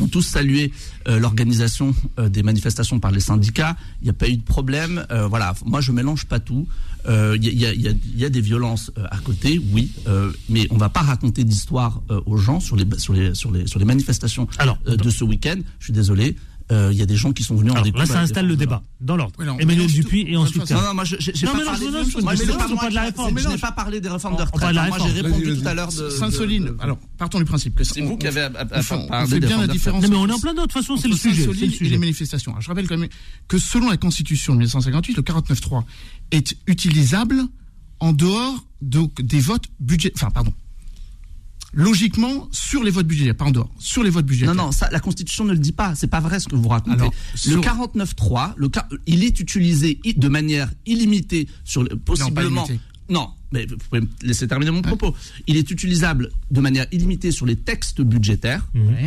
[0.00, 0.72] ont tous salué
[1.06, 3.76] l'organisation des manifestations par les syndicats.
[4.00, 5.06] Il n'y a pas eu de problème.
[5.28, 6.66] voilà, moi je mélange pas tout.
[7.06, 9.92] Il y, y, a, y, a, des violences à côté, oui,
[10.48, 13.78] mais on va pas raconter d'histoire aux gens sur les, sur les, sur les, sur
[13.78, 15.60] les manifestations Alors, de ce week-end.
[15.78, 16.34] Je suis désolé.
[16.72, 18.08] Euh, il y a des gens qui sont venus en découvrir.
[18.08, 19.38] Là, ça installe le débat dans l'ordre.
[19.58, 20.70] Emmanuel Dupuis et ensuite.
[20.70, 22.76] Non, non, moi, je n'ai pas, parlé.
[22.76, 23.38] pas de la réforme.
[23.38, 24.74] Je n'ai pas parlé des réformes de retraite.
[24.74, 26.08] Moi, j'ai répondu tout à l'heure de.
[26.08, 26.72] Sainte-Soline.
[26.80, 30.06] Alors, partons du principe que c'est vous qui avez on fait bien la différence.
[30.08, 30.68] mais on est en plein d'autre.
[30.68, 31.44] De toute façon, c'est le sujet.
[31.80, 32.54] Et les manifestations.
[32.60, 33.08] Je rappelle quand même
[33.48, 35.82] que selon la Constitution de 1958, le 49.3
[36.30, 37.42] est utilisable
[38.00, 40.12] en dehors des votes budget.
[40.16, 40.52] Enfin, pardon
[41.74, 44.54] logiquement sur les votes budgétaires, pas en dehors, sur les votes budgétaires.
[44.54, 45.94] Non, non, ça, la Constitution ne le dit pas.
[45.94, 47.00] C'est pas vrai ce que vous racontez.
[47.00, 47.12] Alors,
[47.46, 48.70] le 49.3, le,
[49.06, 52.66] il est utilisé de manière illimitée sur possiblement.
[53.10, 55.14] Non, mais vous pouvez me laisser terminer mon propos.
[55.46, 58.66] Il est utilisable de manière illimitée sur les textes budgétaires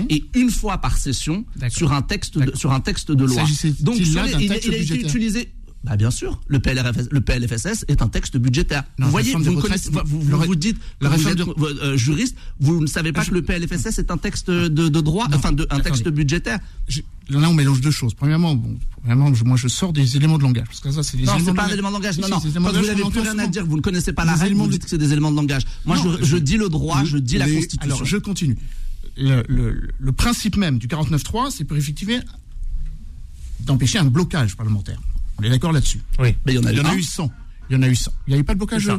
[0.10, 3.44] et une fois par session sur un texte de, sur un texte de loi.
[3.80, 5.52] Donc il, il, a été utilisé
[5.84, 8.84] bah bien sûr, le, PLFSS, le PLFSS est un texte budgétaire.
[8.98, 13.24] vous voyez, vous, vous, vous, dites, la vous êtes euh, juriste, vous ne savez pas
[13.24, 16.60] que le PLFSS est un texte de, droit, enfin de, un texte budgétaire.
[17.30, 18.16] là, on mélange deux choses.
[18.16, 20.66] Premièrement, bon, premièrement, moi, je sors des éléments de langage.
[20.68, 22.18] Parce que ça, c'est des non, c'est pas des éléments de langage.
[22.18, 22.40] Non, non.
[22.40, 24.84] Quand vous n'avez plus rien à dire, vous ne connaissez pas la règle, vous dites
[24.84, 25.64] que c'est des éléments de langage.
[25.86, 27.80] Moi, je, dis le droit, je dis la Constitution.
[27.82, 28.58] Alors, je continue.
[29.16, 29.44] Le,
[29.98, 32.20] le principe même du 49.3, c'est pour effectivement
[33.62, 35.00] d'empêcher un blocage parlementaire.
[35.40, 36.02] On est d'accord là-dessus.
[36.20, 36.36] Oui.
[36.46, 37.32] Mais il y en a, eu 100.
[37.70, 38.12] Il y en a eu 100.
[38.28, 38.84] Il n'y avait pas de blocage.
[38.84, 38.94] Il n'y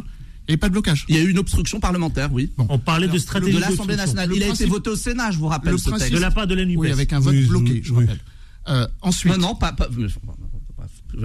[0.49, 1.05] avait pas de blocage.
[1.09, 2.53] Il y a eu une obstruction parlementaire, oui.
[2.57, 4.31] On parlait de stratégie de l'Assemblée nationale.
[4.35, 5.73] Il a été voté au Sénat, je vous rappelle.
[5.73, 8.21] Le principe, de la part de la Oui, avec un vote bloqué, je rappelle.
[8.69, 9.33] Euh, ensuite.
[9.33, 9.73] Non, non, pas.
[9.73, 9.89] pas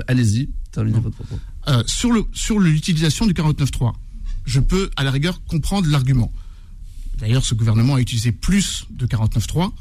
[0.08, 1.40] Allez-y, terminez votre propos.
[1.68, 3.94] Euh, sur le sur l'utilisation du 49.3,
[4.46, 6.32] je peux à la rigueur comprendre l'argument.
[7.20, 9.72] D'ailleurs, ce gouvernement a utilisé plus de 49.3.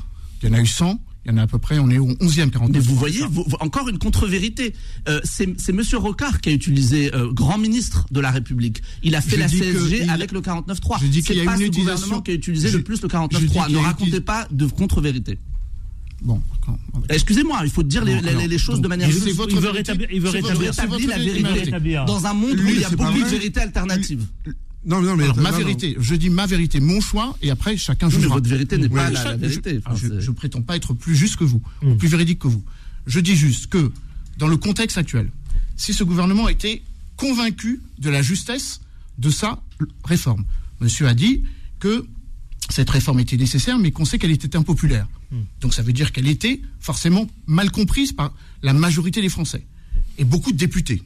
[0.42, 1.00] Il y en a eu 100.
[1.24, 2.70] Il y en a à peu près, on est au 11e 49.
[2.72, 3.20] Mais vous voyez,
[3.60, 4.74] encore une contre-vérité.
[5.08, 5.82] Euh, c'est M.
[5.94, 8.82] Rocard qui a utilisé euh, grand ministre de la République.
[9.04, 11.00] Il a fait la CSG avec le 49.3.
[11.00, 13.08] Je dis qu'il y a pas une ce gouvernement qui a utilisé le plus le
[13.08, 13.70] 49.3.
[13.70, 15.38] Ne racontez pas de contre-vérité.
[16.22, 16.40] Bon,
[17.08, 19.26] excusez-moi, il faut dire les, les, choses de manière juste.
[19.26, 20.72] Il veut rétablir, il veut rétablir
[21.08, 21.70] la vérité.
[22.06, 24.24] Dans un monde où il y a beaucoup de vérités alternatives.
[24.84, 25.96] Non, non, mais ma vérité.
[25.98, 28.28] Je dis ma vérité, mon choix, et après chacun jugera.
[28.28, 29.80] Mais votre vérité n'est pas la, vérité.
[29.94, 31.96] je, je, prétends pas être plus juste que vous, mm.
[31.96, 32.64] plus véridique que vous.
[33.06, 33.92] Je dis juste que
[34.38, 35.30] dans le contexte actuel,
[35.76, 36.82] si ce gouvernement était
[37.16, 38.80] convaincu de la justesse
[39.18, 39.62] de sa
[40.04, 40.44] réforme,
[40.80, 41.44] Monsieur a dit
[41.78, 42.04] que
[42.68, 45.06] cette réforme était nécessaire, mais qu'on sait qu'elle était impopulaire.
[45.30, 45.36] Mm.
[45.60, 49.64] Donc ça veut dire qu'elle était forcément mal comprise par la majorité des Français
[50.18, 51.02] et beaucoup de députés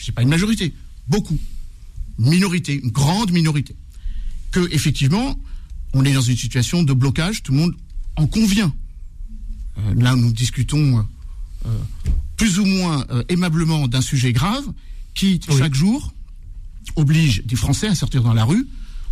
[0.00, 0.72] je ne sais pas une majorité,
[1.08, 1.38] beaucoup,
[2.20, 3.74] minorité, une grande minorité,
[4.50, 5.38] que effectivement,
[5.92, 7.74] on est dans une situation de blocage, tout le monde
[8.16, 8.72] en convient.
[9.78, 11.06] Euh, là, nous discutons
[11.66, 11.68] euh,
[12.36, 14.64] plus ou moins aimablement d'un sujet grave
[15.14, 16.14] qui, chaque jour,
[16.96, 18.66] oblige des Français à sortir dans la rue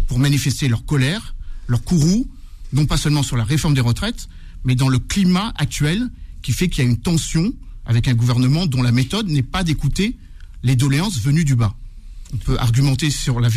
[0.07, 1.35] pour manifester leur colère,
[1.67, 2.27] leur courroux,
[2.73, 4.29] non pas seulement sur la réforme des retraites,
[4.65, 6.09] mais dans le climat actuel
[6.43, 7.53] qui fait qu'il y a une tension
[7.85, 10.17] avec un gouvernement dont la méthode n'est pas d'écouter
[10.63, 11.75] les doléances venues du bas.
[12.33, 13.49] On peut argumenter sur la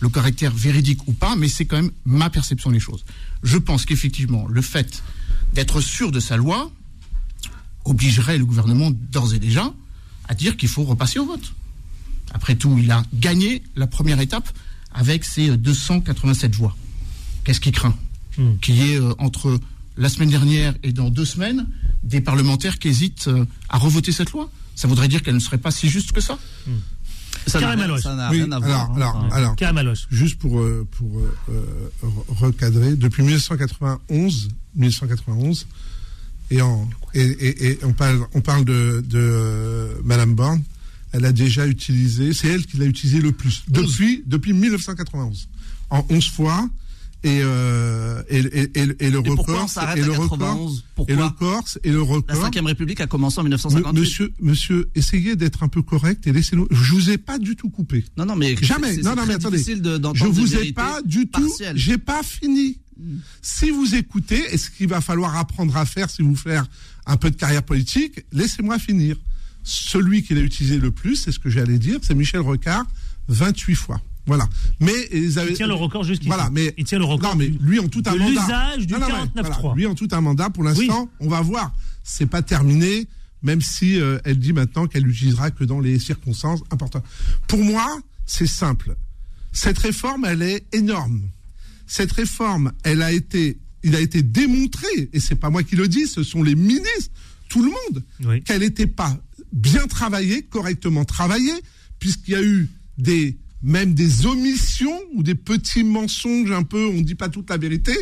[0.00, 3.04] le caractère véridique ou pas, mais c'est quand même ma perception des choses.
[3.42, 5.02] Je pense qu'effectivement, le fait
[5.54, 6.70] d'être sûr de sa loi
[7.84, 9.72] obligerait le gouvernement d'ores et déjà
[10.28, 11.52] à dire qu'il faut repasser au vote.
[12.32, 14.48] Après tout, il a gagné la première étape
[14.92, 16.76] avec ses 287 voix.
[17.44, 17.96] Qu'est-ce qui craint?
[18.36, 18.56] Hmm.
[18.60, 19.58] Qu'il y ait euh, entre
[19.96, 21.66] la semaine dernière et dans deux semaines
[22.04, 24.50] des parlementaires qui hésitent euh, à revoter cette loi?
[24.74, 26.38] Ça voudrait dire qu'elle ne serait pas si juste que ça?
[26.66, 26.72] Hmm.
[27.48, 28.92] Ça n'a rien, à voir.
[28.94, 31.22] Alors, alors, alors juste pour, euh, pour
[32.28, 35.66] recadrer, depuis 1991, 1991
[36.50, 40.62] et, en, et, on parle, on parle de, de Madame Borne,
[41.12, 45.48] elle a déjà utilisé, c'est elle qui l'a utilisé le plus, depuis, depuis 1991.
[45.90, 46.68] En 11 fois,
[47.24, 50.70] et, euh, et, et, et, le record et le record
[51.08, 52.36] et le Corse et le record.
[52.36, 56.32] La cinquième République a commencé en 1958 monsieur monsieur essayez d'être un peu correct et
[56.32, 58.04] laissez-nous je vous ai pas du tout coupé.
[58.16, 58.96] Non non mais jamais.
[58.98, 59.58] non non mais attendez.
[59.58, 62.78] je vous ai pas du tout j'ai pas fini.
[63.00, 63.18] Hmm.
[63.42, 66.66] si vous écoutez et ce qu'il va falloir apprendre à faire si vous faire
[67.06, 69.16] un peu de carrière politique laissez-moi finir.
[69.64, 72.86] Celui qui l'a utilisé le plus, c'est ce que j'allais dire, c'est Michel Rocard,
[73.28, 74.00] 28 fois.
[74.28, 74.48] Voilà.
[74.78, 76.28] Mais ils avaient, il tient le record jusqu'ici.
[76.28, 77.30] Voilà, mais il tient le record.
[77.30, 78.28] Non, mais lui en tout un mandat.
[78.28, 79.74] L'usage du 49.3.
[79.74, 80.50] lui en tout un mandat.
[80.50, 81.72] Pour l'instant, on va voir.
[82.04, 83.08] C'est pas terminé,
[83.42, 87.04] même si euh, elle dit maintenant qu'elle l'utilisera que dans les circonstances importantes.
[87.48, 88.96] Pour moi, c'est simple.
[89.52, 91.22] Cette réforme, elle est énorme.
[91.86, 95.88] Cette réforme, elle a été, il a été démontré, et c'est pas moi qui le
[95.88, 97.10] dis, ce sont les ministres,
[97.48, 99.16] tout le monde, qu'elle n'était pas
[99.52, 101.52] bien travaillé, correctement travaillé,
[101.98, 106.94] puisqu'il y a eu des même des omissions ou des petits mensonges un peu, on
[106.94, 107.92] ne dit pas toute la vérité,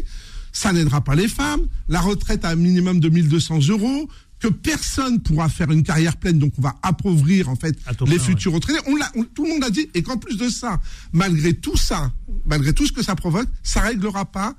[0.53, 5.21] ça n'aidera pas les femmes, la retraite à un minimum de 1200 euros, que personne
[5.23, 8.81] pourra faire une carrière pleine, donc on va appauvrir en fait les futurs retraités.
[8.87, 10.81] On l'a, tout le monde a dit, et qu'en plus de ça,
[11.13, 12.13] malgré tout ça,
[12.45, 14.55] malgré tout ce que ça provoque, ça réglera pas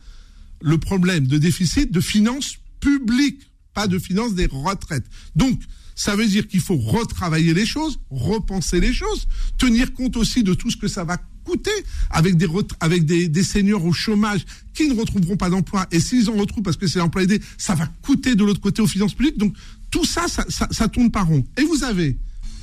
[0.61, 3.41] le problème de déficit de finances publiques,
[3.73, 5.05] pas de finances des retraites.
[5.35, 5.59] Donc,
[5.97, 10.53] ça veut dire qu'il faut retravailler les choses, repenser les choses, tenir compte aussi de
[10.53, 11.71] tout ce que ça va coûter
[12.11, 12.47] avec des
[12.79, 16.77] avec des, seniors au chômage qui ne retrouveront pas d'emploi et s'ils en retrouvent parce
[16.77, 19.37] que c'est l'emploi aidé, ça va coûter de l'autre côté aux finances publiques.
[19.37, 19.55] Donc
[19.89, 21.43] tout ça, ça, ça, tourne pas rond.
[21.57, 22.15] Et vous avez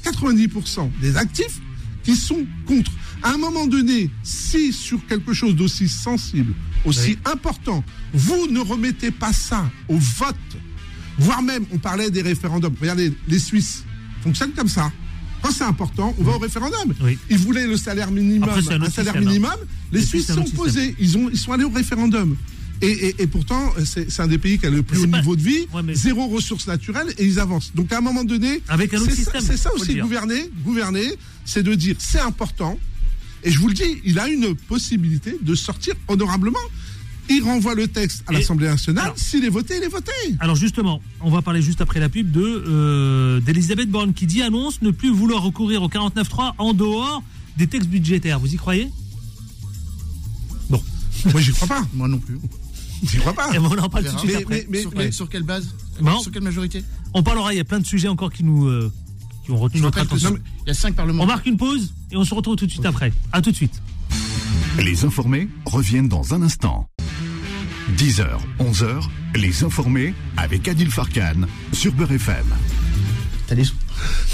[0.05, 1.61] 90% des actifs
[2.05, 2.93] qui sont contre.
[3.23, 9.11] À un moment donné, si sur quelque chose d'aussi sensible, aussi important, vous ne remettez
[9.11, 10.37] pas ça au vote
[11.19, 12.75] voire même, on parlait des référendums.
[12.81, 13.85] Regardez, les Suisses
[14.23, 14.91] fonctionnent comme ça.
[15.43, 16.95] Quand c'est important, on va au référendum.
[17.29, 19.53] Ils voulaient le salaire minimum, un, salaire minimum.
[19.93, 22.35] Les, Suisses sont posés, ils, ont, ils sont allés au référendum.
[22.81, 26.27] Et, pourtant, c'est un des pays qui a le plus haut niveau de vie, zéro
[26.27, 27.73] ressources naturelles, et ils avancent.
[27.75, 28.63] Donc à un moment donné,
[29.41, 32.79] c'est ça, aussi gouverner, gouverner, c'est de dire c'est important.
[33.43, 36.59] Et je vous le dis, il a une possibilité de sortir honorablement
[37.29, 39.13] il renvoie le texte à l'Assemblée nationale.
[39.17, 40.13] S'il est voté, il est voté.
[40.41, 44.43] Alors justement, on va parler juste après la pub de euh, d'Elisabeth Borne qui dit
[44.43, 47.23] annonce ne plus vouloir recourir au 49.3 en dehors
[47.57, 48.39] des textes budgétaires.
[48.39, 48.91] Vous y croyez?
[50.71, 50.83] Non.
[51.33, 51.83] Moi, j'y crois pas.
[51.95, 52.39] Moi non plus.
[53.03, 53.55] J'y crois pas.
[53.55, 54.67] Et on en parle tout de suite après.
[54.69, 55.75] Mais, sur, quelle, base?
[56.23, 56.83] Sur quelle majorité?
[57.13, 58.91] On parlera, il y a plein de sujets encore qui nous euh,
[59.45, 60.37] qui ont retenu notre attention.
[60.65, 61.23] il y a cinq parlements.
[61.23, 63.13] On marque une pause et on se retrouve tout de suite après.
[63.33, 63.81] À tout de suite.
[64.79, 66.89] Les informés reviennent dans un instant.
[68.05, 68.27] 10h,
[68.61, 72.45] 11h, les informés avec Adil Farkan sur Beurre FM.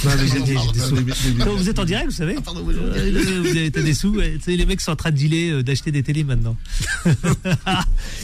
[0.01, 0.96] Sous
[1.57, 4.16] vous êtes en direct, vous savez ah, Vous avez des sous.
[4.46, 6.57] Les mecs sont en train de dealer, euh, d'acheter des télés maintenant.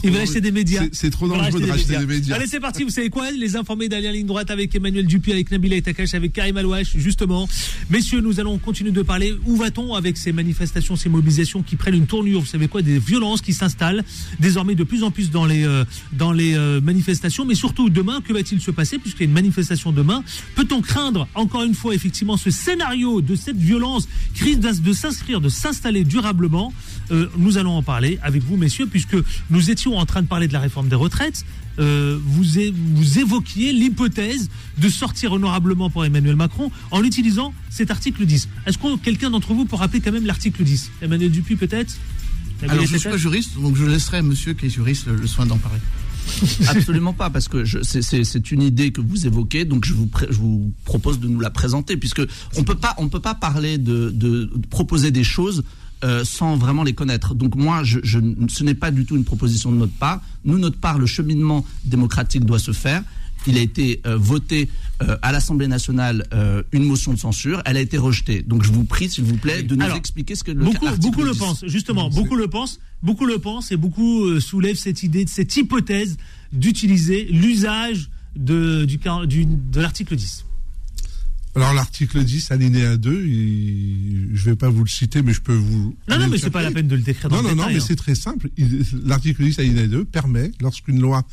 [0.02, 0.84] Ils veulent acheter des médias.
[0.92, 2.36] C'est trop dangereux de racheter des médias.
[2.36, 2.84] Allez, c'est parti.
[2.84, 6.32] Vous savez quoi Les informés derrière ligne droite avec Emmanuel Dupuis, avec Nabila Etakash, avec
[6.32, 7.48] Karim Alouache, justement.
[7.90, 9.34] Messieurs, nous allons continuer de parler.
[9.46, 12.98] Où va-t-on avec ces manifestations, ces mobilisations qui prennent une tournure Vous savez quoi Des
[12.98, 14.04] violences qui s'installent
[14.40, 17.44] désormais de plus en plus dans les, euh, dans les euh, manifestations.
[17.44, 20.22] Mais surtout, demain, que va-t-il se passer Puisqu'il y a une manifestation demain.
[20.54, 25.40] Peut-on craindre voir encore une fois effectivement ce scénario de cette violence crise de s'inscrire,
[25.40, 26.72] de s'installer durablement,
[27.10, 29.16] euh, nous allons en parler avec vous, messieurs, puisque
[29.50, 31.44] nous étions en train de parler de la réforme des retraites.
[31.78, 32.44] Euh, vous,
[32.94, 38.48] vous évoquiez l'hypothèse de sortir honorablement pour Emmanuel Macron en utilisant cet article 10.
[38.66, 41.94] Est-ce que quelqu'un d'entre vous peut rappeler quand même l'article 10 Emmanuel Dupuis peut-être?
[42.62, 45.44] Alors je ne suis pas juriste, donc je laisserai monsieur qui est juriste le soin
[45.44, 45.80] d'en parler.
[46.68, 51.28] Absolument pas, parce que c'est une idée que vous évoquez, donc je vous, propose de
[51.28, 52.22] nous la présenter, puisque
[52.56, 55.64] on peut pas, peut pas parler de, proposer des choses
[56.04, 57.34] euh, sans vraiment les connaître.
[57.34, 60.20] Donc moi, ce n'est pas du tout une proposition de notre part.
[60.44, 63.02] Nous, notre part, le cheminement démocratique doit se faire.
[63.46, 64.68] Il a été euh, voté
[65.02, 66.24] euh, à l'Assemblée nationale
[66.72, 67.62] une motion de censure.
[67.64, 68.42] Elle a été rejetée.
[68.42, 71.22] Donc je vous prie, s'il vous plaît, de nous expliquer ce que le beaucoup, beaucoup
[71.22, 71.64] le pensent.
[71.66, 72.80] Justement, beaucoup le pensent.
[73.02, 76.16] Beaucoup le pensent et beaucoup euh, soulèvent cette idée, cette hypothèse
[76.52, 78.98] d'utiliser l'usage de, du,
[79.46, 80.44] de l'article 10.
[81.56, 85.54] Alors l'article 10, alinéa 2, je ne vais pas vous le citer, mais je peux
[85.54, 85.96] vous...
[86.06, 87.66] Non, non, mais ce n'est pas la peine de le décrire dans Non, non, non,
[87.68, 87.84] mais hein.
[87.86, 88.50] c'est très simple.
[89.04, 91.26] L'article 10, alinéa 2, permet, lorsqu'une loi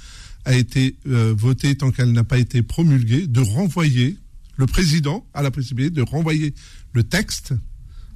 [0.46, 4.18] a été euh, votée tant qu'elle n'a pas été promulguée, de renvoyer,
[4.58, 6.54] le président a la possibilité de renvoyer
[6.94, 7.54] le texte.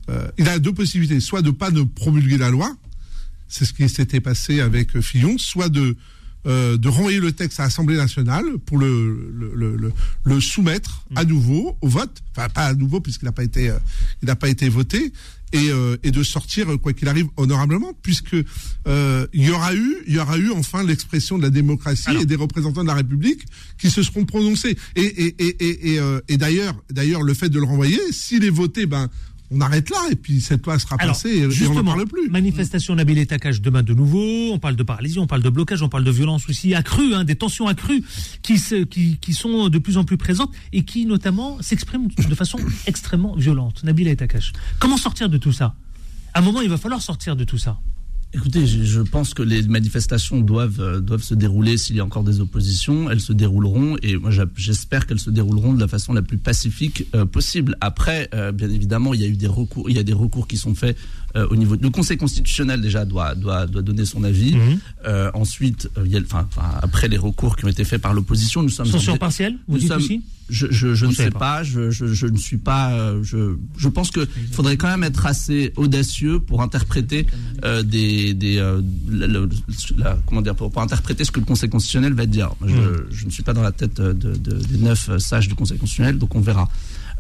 [0.10, 2.76] Euh, il a deux possibilités, soit de ne pas ne promulguer la loi,
[3.48, 5.96] c'est ce qui s'était passé avec Fillon, soit de
[6.48, 9.92] euh, de renvoyer le texte à l'Assemblée nationale pour le, le,
[10.24, 13.78] le, soumettre à nouveau au vote, enfin pas à nouveau puisqu'il n'a pas été euh,
[14.22, 15.12] il n'a pas été voté
[15.54, 20.14] et, euh, et de sortir quoi qu'il arrive honorablement puisque il y aura eu il
[20.14, 23.44] y aura eu enfin l'expression de la démocratie et des représentants de la République
[23.78, 24.78] qui se seront prononcés.
[24.96, 28.86] Et et et et, et d'ailleurs d'ailleurs le fait de le renvoyer s'il est voté
[28.86, 29.10] ben
[29.50, 32.30] on arrête là et puis cette loi sera passée et, on n'en parle plus.
[32.30, 34.52] Manifestation Nabil et Takash demain de nouveau.
[34.52, 37.24] On parle de paralysie, on parle de blocage, on parle de violence aussi accrue, hein,
[37.24, 38.04] des tensions accrues
[38.42, 42.58] qui, qui, qui, sont de plus en plus présentes et qui notamment s'expriment de façon
[42.88, 43.84] extrêmement violente.
[43.84, 44.52] Nabil et Takash.
[44.80, 45.76] Comment sortir de tout ça?
[46.34, 47.80] À un moment, il va falloir sortir de tout ça.
[48.38, 52.24] Écoutez, je, pense que les manifestations doivent, euh, doivent se dérouler s'il y a encore
[52.24, 53.10] des oppositions.
[53.10, 57.08] Elles se dérouleront et moi j'espère qu'elles se dérouleront de la façon la plus pacifique
[57.16, 57.76] euh, possible.
[57.82, 60.48] Après, euh, bien évidemment, il y a eu des recours, il y a des recours
[60.48, 60.96] qui sont faits
[61.52, 61.76] au niveau.
[61.80, 64.56] Le Conseil constitutionnel déjà doit, doit, doit donner son avis.
[64.56, 64.80] Mhm.
[65.36, 66.48] ensuite, il y a, enfin,
[66.82, 68.88] après les recours qui ont été faits par l'opposition, nous sommes.
[68.88, 70.24] Censure partielle, vous dites aussi?
[70.50, 72.92] Je, je, je ne sais pas, je, je, je, ne suis pas.
[72.92, 77.26] Euh, je, je pense qu'il faudrait quand même être assez audacieux pour interpréter
[77.64, 82.26] euh, des, des euh, la, comment dire pour, interpréter ce que le Conseil constitutionnel va
[82.26, 82.52] dire.
[82.66, 83.06] Je, hmm.
[83.12, 86.18] je ne suis pas dans la tête de, de, des neuf sages du Conseil constitutionnel,
[86.18, 86.70] donc on verra.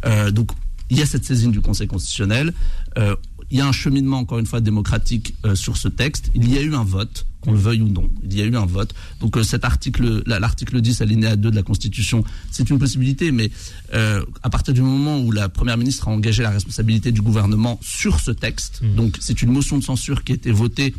[0.05, 0.51] Euh, donc
[0.89, 2.53] il y a cette saisine du Conseil constitutionnel.
[2.97, 3.15] Euh,
[3.49, 6.31] il y a un cheminement, encore une fois, démocratique euh, sur ce texte.
[6.35, 8.09] Il y a eu un vote, qu'on le veuille ou non.
[8.23, 8.93] Il y a eu un vote.
[9.21, 13.49] Donc euh, cet article, l'article 10, alinéa 2 de la Constitution, c'est une possibilité, mais
[13.93, 17.79] euh, à partir du moment où la Première ministre a engagé la responsabilité du gouvernement
[17.81, 18.95] sur ce texte, mmh.
[18.95, 20.93] donc c'est une motion de censure qui a été votée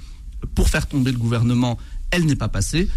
[0.55, 1.79] pour faire tomber le gouvernement,
[2.11, 2.89] elle n'est pas passée.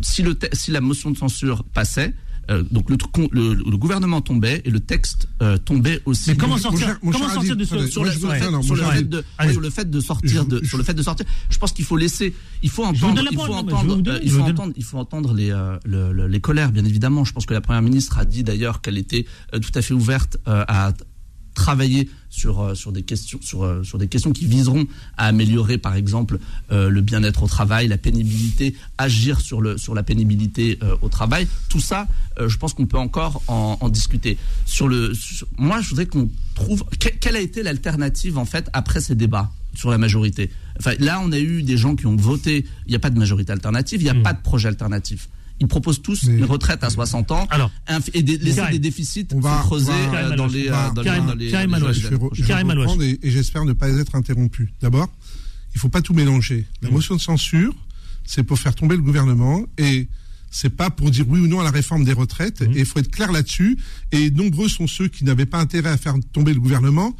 [0.00, 2.14] Si, le si la motion de censure passait,
[2.50, 2.96] euh, donc le,
[3.32, 6.30] le, le, gouvernement tombait et le texte euh, tombait aussi.
[6.30, 8.10] Mais comment sortir, comment sortir de ce, sur, le, sur, le
[9.70, 12.70] fait de, sortir de sur le fait de sortir Je pense qu'il faut laisser, il
[12.70, 16.72] faut entendre, il faut entendre, euh, il faut entendre, il faut entendre les les colères
[16.72, 17.24] bien évidemment.
[17.24, 20.38] Je pense que la première ministre a dit d'ailleurs qu'elle était tout à fait ouverte
[20.46, 20.92] à
[21.68, 24.86] travailler sur, euh, sur, des questions, sur, euh, sur des questions qui viseront
[25.18, 26.38] à améliorer, par exemple,
[26.72, 31.46] euh, le bien-être au travail, la pénibilité, agir sur, le, sur la pénibilité au travail.
[31.68, 32.06] Tout ça,
[32.38, 34.38] je pense qu'on peut encore en, discuter.
[34.64, 35.12] Sur le,
[35.58, 39.90] moi, je voudrais qu'on trouve quelle a été l'alternative en fait après ces débats sur
[39.90, 40.50] la majorité?
[40.78, 42.64] Enfin, là, on a eu des gens qui ont voté.
[42.86, 44.00] Il n'y a pas de majorité alternative.
[44.00, 44.22] Il n'y a hmm.
[44.22, 45.28] pas de projet alternatif
[45.60, 47.70] ils proposent tous une retraite à 60 ans Alors,
[48.14, 49.92] et des, laisser des déficits on va, creuser
[50.36, 51.02] dans les, dans
[51.34, 51.52] les,
[53.02, 54.72] et, et j'espère ne pas être interrompu.
[54.80, 55.08] D'abord,
[55.74, 56.66] il faut pas tout mélanger.
[56.82, 57.74] La motion de censure,
[58.24, 60.08] c'est pour faire tomber le gouvernement et
[60.50, 62.62] c'est pas pour dire oui ou non à la réforme des retraites.
[62.62, 63.78] Et il faut être clair là-dessus.
[64.12, 67.14] Et nombreux sont ceux qui n'avaient pas intérêt à faire tomber le gouvernement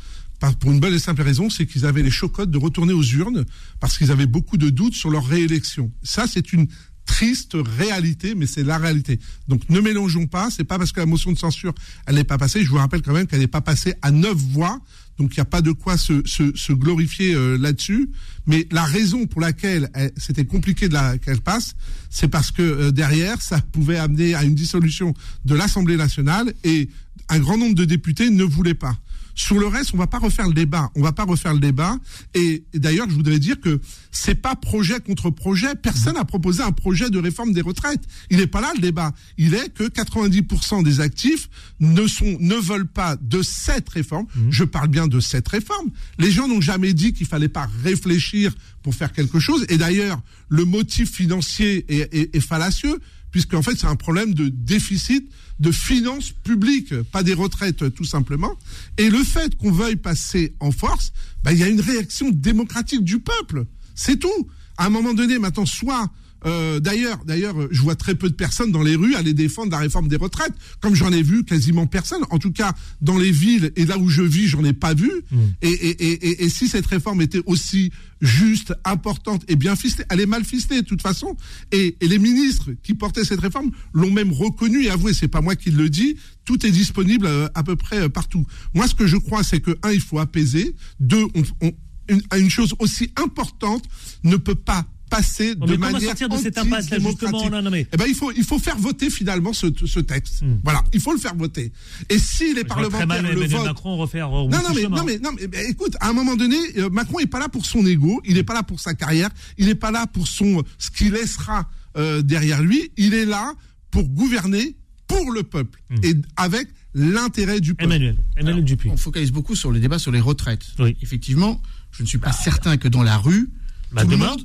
[0.60, 3.44] pour une bonne et simple raison, c'est qu'ils avaient les chocottes de retourner aux urnes
[3.80, 5.90] parce qu'ils avaient beaucoup de doutes sur leur réélection.
[6.02, 6.68] Ça, c'est une
[7.08, 9.18] triste réalité, mais c'est la réalité.
[9.48, 11.74] Donc ne mélangeons pas, c'est pas parce que la motion de censure,
[12.06, 14.36] elle n'est pas passée, je vous rappelle quand même qu'elle n'est pas passée à neuf
[14.36, 14.78] voix,
[15.18, 18.10] donc il n'y a pas de quoi se, se, glorifier euh, là-dessus.
[18.46, 21.74] Mais la raison pour laquelle c'était compliqué de qu'elle passe,
[22.10, 25.14] c'est parce que euh, derrière, ça pouvait amener à une dissolution
[25.44, 26.88] de l'Assemblée nationale et
[27.30, 28.96] un grand nombre de députés ne voulaient pas.
[29.38, 30.90] Sur le reste, on va pas refaire le débat.
[30.96, 31.96] On va pas refaire le débat.
[32.34, 33.80] Et, d'ailleurs, je voudrais dire que
[34.10, 35.76] c'est pas projet contre projet.
[35.76, 38.02] Personne n'a proposé un projet de réforme des retraites.
[38.30, 39.12] Il n'est pas là le débat.
[39.36, 44.26] Il est que 90% des actifs ne sont, ne veulent pas de cette réforme.
[44.34, 44.50] Mmh.
[44.50, 45.88] Je parle bien de cette réforme.
[46.18, 49.64] Les gens n'ont jamais dit qu'il fallait pas réfléchir pour faire quelque chose.
[49.68, 52.98] Et d'ailleurs, le motif financier est, est, est fallacieux
[53.30, 55.30] puisqu'en fait c'est un problème de déficit
[55.60, 58.56] de finances publiques, pas des retraites tout simplement.
[58.96, 63.04] Et le fait qu'on veuille passer en force, bah, il y a une réaction démocratique
[63.04, 63.66] du peuple.
[63.94, 64.48] C'est tout.
[64.76, 66.08] À un moment donné, maintenant, soit
[66.46, 69.78] euh, d'ailleurs, d'ailleurs, je vois très peu de personnes dans les rues aller défendre la
[69.78, 72.22] réforme des retraites, comme j'en ai vu quasiment personne.
[72.30, 75.10] En tout cas, dans les villes et là où je vis, j'en ai pas vu.
[75.30, 75.36] Mm.
[75.62, 80.20] Et, et, et, et, si cette réforme était aussi juste, importante et bien ficelée, elle
[80.20, 81.36] est mal ficelée de toute façon.
[81.72, 85.12] Et, les ministres qui portaient cette réforme l'ont même reconnu et avoué.
[85.12, 86.16] C'est pas moi qui le dis.
[86.44, 88.46] Tout est disponible euh, à, peu près euh, partout.
[88.74, 90.74] Moi, ce que je crois, c'est que un, il faut apaiser.
[91.00, 91.26] Deux,
[91.60, 91.72] on,
[92.08, 93.84] une, une chose aussi importante
[94.24, 97.86] ne peut pas passer de manière sortir de cette impasse là justement non, non, mais...
[97.92, 100.42] Eh ben il faut il faut faire voter finalement ce, ce texte.
[100.42, 100.58] Hmm.
[100.64, 101.72] Voilà, il faut le faire voter.
[102.08, 105.30] Et si les parlementaires mal, le votent Macron refaire non non mais, non mais non
[105.32, 108.34] mais écoute, à un moment donné euh, Macron est pas là pour son ego, il
[108.34, 111.68] n'est pas là pour sa carrière, il n'est pas là pour son ce qu'il laissera
[111.96, 113.52] euh, derrière lui, il est là
[113.90, 116.04] pour gouverner pour le peuple hmm.
[116.04, 117.84] et avec l'intérêt du peuple.
[117.84, 118.90] Emmanuel, Emmanuel Dupuis.
[118.90, 120.66] On focalise beaucoup sur le débat sur les retraites.
[120.78, 120.96] Oui.
[121.02, 121.60] Effectivement,
[121.92, 123.50] je ne suis pas certain que dans la rue
[123.92, 124.36] bah, demain,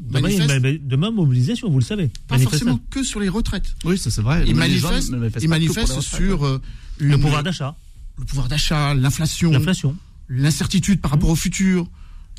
[0.81, 2.09] demain, mobilisation, vous le savez.
[2.27, 3.75] Pas forcément que sur les retraites.
[3.83, 4.45] Oui, ça c'est vrai.
[4.47, 6.61] Ils manifestent, sur euh,
[6.97, 7.75] le pouvoir d'achat.
[8.17, 9.51] Le pouvoir d'achat, l'inflation.
[9.51, 9.95] L'inflation.
[10.29, 11.87] L'incertitude par rapport au futur,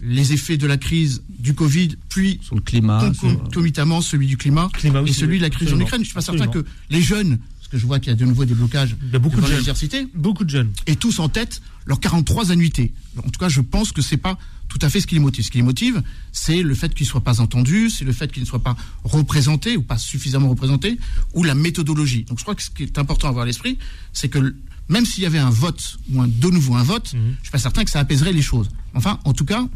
[0.03, 4.69] les effets de la crise du Covid, puis sur le climat, concomitamment celui du climat,
[5.07, 6.01] et celui de la crise en Ukraine.
[6.01, 8.27] Je suis pas certain que les jeunes, parce que je vois qu'il y a de
[8.27, 9.65] nouveau des blocages de beaucoup de jeunes.
[10.13, 12.93] beaucoup de jeunes, et tous en tête leurs 43 annuités.
[13.19, 14.39] En tout cas, je pense que c'est pas
[14.69, 15.45] tout à fait ce qui les motive.
[15.45, 18.31] Ce qui les motive, c'est le fait qu'ils ne soient pas entendus, c'est le fait
[18.31, 20.99] qu'ils ne soient pas représentés ou pas suffisamment représentés,
[21.33, 22.25] ou la méthodologie.
[22.25, 23.79] Donc je crois que ce qui est important à avoir à l'esprit,
[24.13, 24.55] c'est que
[24.91, 27.21] même s'il y avait un vote, ou un, de nouveau un vote, mhm.
[27.21, 28.69] je ne suis pas certain que ça apaiserait les choses.
[28.93, 29.67] Enfin, en tout cas,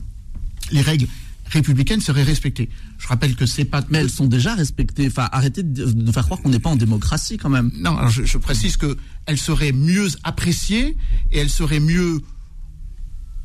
[0.73, 1.07] les règles
[1.49, 2.69] républicaines seraient respectées.
[2.99, 3.83] Je rappelle que c'est pas.
[3.91, 5.07] Mais elles sont déjà respectées.
[5.07, 7.71] Enfin, arrêtez de, faire croire qu'on n'est pas en démocratie quand même.
[7.75, 8.97] Non, alors je, je précise que
[9.27, 10.97] elles seraient mieux appréciées
[11.31, 12.23] et elles seraient mieux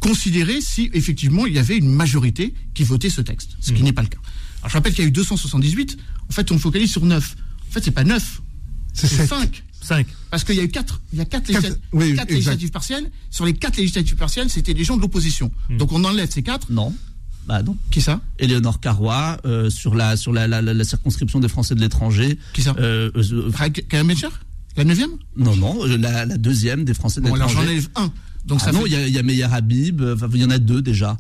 [0.03, 3.85] considérer si effectivement il y avait une majorité qui votait ce texte, ce qui mmh.
[3.85, 4.19] n'est pas le cas.
[4.59, 5.97] Alors je rappelle qu'il y a eu 278,
[6.29, 7.35] en fait on focalise sur 9.
[7.69, 8.41] En fait c'est pas 9,
[8.93, 9.63] c'est 5.
[9.81, 10.07] 5.
[10.29, 11.51] Parce qu'il y a eu 4, il y a 4,
[12.29, 13.11] législatives partielles.
[13.29, 15.51] Sur les 4 législatives partielles, c'était des gens de l'opposition.
[15.69, 15.77] Mmh.
[15.77, 16.71] Donc on enlève ces 4.
[16.71, 16.93] Non.
[17.47, 17.77] Bah non.
[17.91, 18.21] Qui ça?
[18.39, 22.39] Éléonore Carrois euh, sur la sur la, la, la, circonscription des Français de l'étranger.
[22.53, 22.73] Qui ça?
[22.79, 23.51] Euh, euh,
[24.77, 25.11] La neuvième?
[25.35, 27.53] Non non, la, la deuxième des Français de l'étranger.
[27.53, 28.11] Bon alors j'enlève un.
[28.45, 30.01] Donc ah ça non, il y, a, y a Meyer Habib,
[30.33, 31.17] il y en a deux déjà.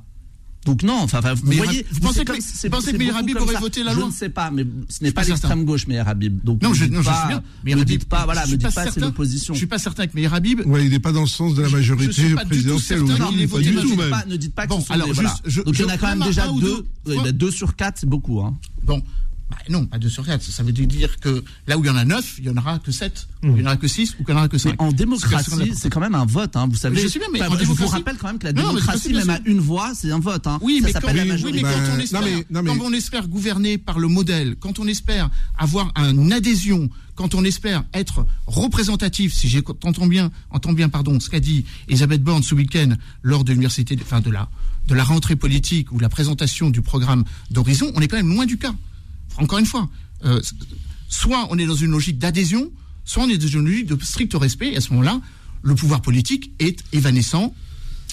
[0.65, 3.83] Donc non, enfin, vous voyez, vous pensez, que, c'est, pensez que Meyer Habib aurait voté
[3.83, 6.43] la loi Je ne sais pas, mais ce n'est pas l'extrême gauche Meyer Habib.
[6.43, 7.83] Donc non, je, non, pas, je suis bien.
[7.83, 9.53] dites pas, voilà, me dites pas c'est l'opposition.
[9.53, 10.61] Je suis pas certain que Meyer Habib.
[10.65, 13.01] Ouais, il n'est pas dans le sens de la majorité présidentielle.
[13.01, 14.13] Non, pas du tout même.
[14.27, 16.85] Ne dites pas que alors Donc il y en a quand même déjà deux.
[17.33, 18.41] Deux sur quatre, c'est beaucoup.
[18.83, 19.01] Bon,
[19.53, 20.41] bah, non, pas 2 sur 4.
[20.41, 22.79] Ça veut dire que là où il y en a 9, il n'y en aura
[22.79, 24.81] que 7, il n'y en aura que 6 ou qu'il n'y en aura que 5.
[24.81, 27.07] en démocratie, c'est quand même un vote, hein, vous savez.
[27.07, 29.91] je bien, mais je vous rappelle quand même que la démocratie, même à une voix,
[29.93, 30.47] c'est un vote.
[30.47, 30.59] Hein.
[30.61, 34.55] Oui, mais, quand, oui, mais quand, on espère, quand on espère gouverner par le modèle,
[34.59, 40.73] quand on espère avoir une adhésion, quand on espère être représentatif, si j'entends bien, entends
[40.73, 44.49] bien, pardon, ce qu'a dit Elisabeth Borne ce week-end lors de l'université, enfin de la,
[44.87, 48.33] de la rentrée politique ou de la présentation du programme d'Horizon, on est quand même
[48.33, 48.73] loin du cas
[49.37, 49.89] encore une fois,
[50.25, 50.41] euh,
[51.09, 52.71] soit on est dans une logique d'adhésion,
[53.05, 54.73] soit on est dans une logique de strict respect.
[54.73, 55.21] Et à ce moment-là,
[55.61, 57.53] le pouvoir politique est évanescent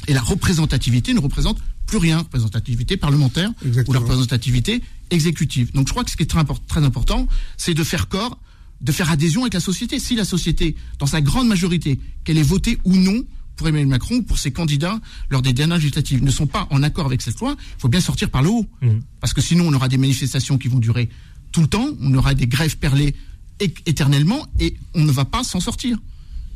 [0.09, 3.53] et la représentativité ne représente plus rien, représentativité parlementaire
[3.87, 5.73] ou la représentativité exécutive.
[5.73, 8.39] Donc je crois que ce qui est très, très important, c'est de faire corps,
[8.81, 9.99] de faire adhésion avec la société.
[9.99, 13.25] Si la société, dans sa grande majorité, qu'elle ait voté ou non
[13.61, 14.99] pour Emmanuel Macron ou pour ses candidats
[15.29, 18.01] lors des dernières législatives ne sont pas en accord avec cette loi, il faut bien
[18.01, 18.65] sortir par le haut.
[18.81, 18.89] Mmh.
[19.21, 21.11] Parce que sinon, on aura des manifestations qui vont durer
[21.53, 23.15] tout le temps, on aura des grèves perlées
[23.61, 25.99] éternellement et on ne va pas s'en sortir.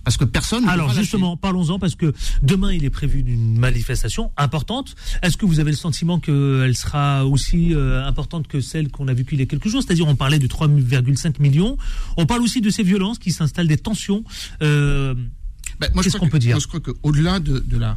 [0.03, 0.67] Parce que personne.
[0.67, 4.95] Alors justement, parlons-en parce que demain il est prévu une manifestation importante.
[5.21, 9.15] Est-ce que vous avez le sentiment qu'elle sera aussi euh, importante que celle qu'on a
[9.15, 9.83] vécue il y a quelques jours?
[9.83, 11.77] C'est-à-dire, on parlait de 3,5 millions.
[12.17, 14.25] On parle aussi de ces violences qui s'installent, des tensions.
[14.63, 15.15] Euh,
[15.81, 17.97] ben, Qu'est-ce qu'on peut dire Moi, je crois qu'au-delà de, de, la,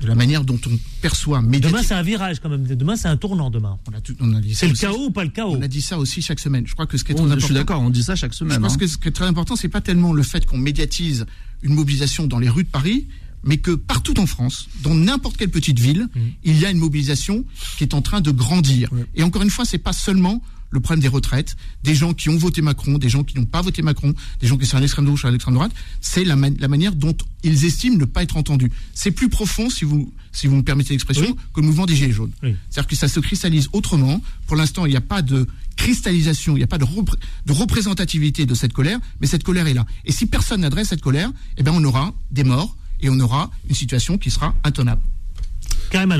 [0.00, 2.66] de la manière dont on perçoit Demain, c'est un virage quand même.
[2.66, 3.78] Demain, c'est un tournant demain.
[4.20, 6.22] On a, dit c'est le chaos ou pas le chaos On a dit ça aussi
[6.22, 6.66] chaque semaine.
[6.66, 7.40] Je crois que ce qui est très important.
[7.40, 8.56] Je suis d'accord, on dit ça chaque semaine.
[8.56, 8.78] Je pense hein.
[8.78, 11.26] que ce qui est très important, c'est pas tellement le fait qu'on médiatise
[11.62, 13.08] une mobilisation dans les rues de Paris,
[13.44, 16.20] mais que partout en France, dans n'importe quelle petite ville, mmh.
[16.44, 17.44] il y a une mobilisation
[17.76, 18.90] qui est en train de grandir.
[19.14, 22.36] Et encore une fois, c'est pas seulement le problème des retraites, des gens qui ont
[22.36, 25.04] voté Macron, des gens qui n'ont pas voté Macron, des gens qui sont à l'extrême
[25.04, 28.70] gauche ou à l'extrême droite, c'est la, manière dont ils estiment ne pas être entendus.
[28.94, 32.12] C'est plus profond, si vous, si vous me permettez l'expression, que le mouvement des Gilets
[32.12, 32.32] jaunes.
[32.42, 34.22] C'est-à-dire que ça se cristallise autrement.
[34.46, 35.46] Pour l'instant, il n'y a pas de
[35.76, 39.74] cristallisation, il n'y a pas de, de, représentativité de cette colère, mais cette colère est
[39.74, 39.86] là.
[40.04, 43.50] Et si personne n'adresse cette colère, eh bien on aura des morts et on aura
[43.68, 45.00] une situation qui sera intenable.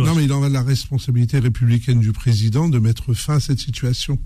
[0.05, 3.41] Non, mais il en va de la responsabilité républicaine du président de mettre fin à
[3.41, 4.19] cette situation.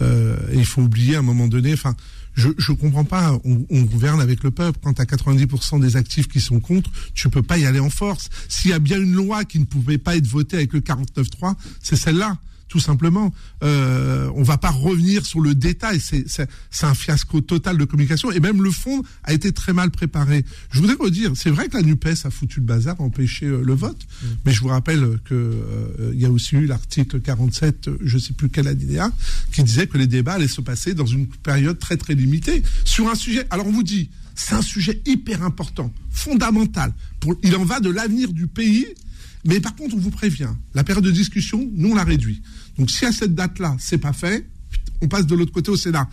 [0.00, 1.94] Euh, il faut oublier à un moment donné, enfin,
[2.34, 4.78] je ne comprends pas, on, gouverne avec le peuple.
[4.82, 7.90] Quand tu as 90% des actifs qui sont contre, tu peux pas y aller en
[7.90, 8.30] force.
[8.48, 11.54] S'il y a bien une loi qui ne pouvait pas être votée avec le 49-3,
[11.82, 12.38] c'est celle-là
[12.68, 13.32] tout simplement.
[13.62, 16.00] Euh, on va pas revenir sur le détail.
[16.00, 16.46] C'est
[16.82, 20.44] un fiasco total de communication et même le fond a été très mal préparé.
[20.70, 23.62] Je voudrais redire, c'est vrai que la Nupes a foutu le bazar, a empêché euh,
[23.62, 24.26] le vote, mm.
[24.44, 28.48] mais je vous rappelle que euh, y a aussi eu l'article 47, je sais plus
[28.48, 29.10] quel alinéa,
[29.52, 33.08] qui disait que les débats allaient se passer dans une période très très limitée sur
[33.08, 33.46] un sujet.
[33.50, 36.92] Alors on vous dit, c'est un sujet hyper important, fondamental.
[37.20, 38.86] Pour, il en va de l'avenir du pays
[39.44, 42.42] mais par contre, on vous prévient, la période de discussion, nous, on la réduit.
[42.78, 44.46] Donc si à cette date-là, c'est pas fait,
[45.00, 46.08] on passe de l'autre côté au Sénat.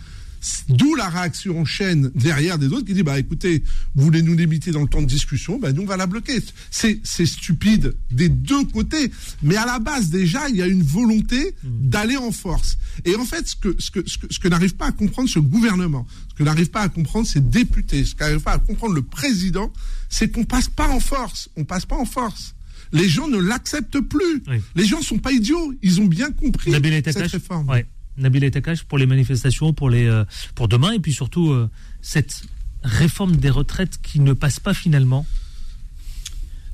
[0.68, 3.64] D'où la réaction en chaîne derrière des autres qui dit bah écoutez,
[3.94, 6.40] vous voulez nous limiter dans le temps de discussion, bah nous on va la bloquer.
[6.70, 9.10] C'est stupide des deux côtés,
[9.42, 11.88] mais à la base déjà il y a une volonté mmh.
[11.88, 12.78] d'aller en force.
[13.04, 15.28] Et en fait ce que ce que ce que, ce que n'arrive pas à comprendre
[15.28, 18.94] ce gouvernement, ce que n'arrive pas à comprendre ces députés, ce qu'arrive pas à comprendre
[18.94, 19.72] le président,
[20.08, 22.55] c'est qu'on passe pas en force, on passe pas en force
[22.92, 24.42] les gens ne l'acceptent plus.
[24.74, 25.74] Les gens ne sont pas idiots.
[25.82, 27.68] Ils ont bien compris cette réforme.
[27.68, 27.86] Ouais.
[28.18, 30.24] Nabil Takash pour les manifestations, pour, les, euh,
[30.54, 31.68] pour demain, et puis surtout euh,
[32.00, 32.42] cette
[32.82, 35.26] réforme des retraites qui ne passe pas finalement.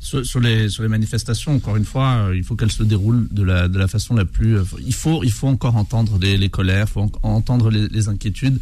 [0.00, 3.44] Sur, les, sur les manifestations, encore une fois, euh, il faut qu'elles se déroulent de
[3.44, 4.58] la, de la façon la plus.
[4.84, 8.58] il, faut, il faut encore entendre les, colères, il faut entendre les, inquiétudes.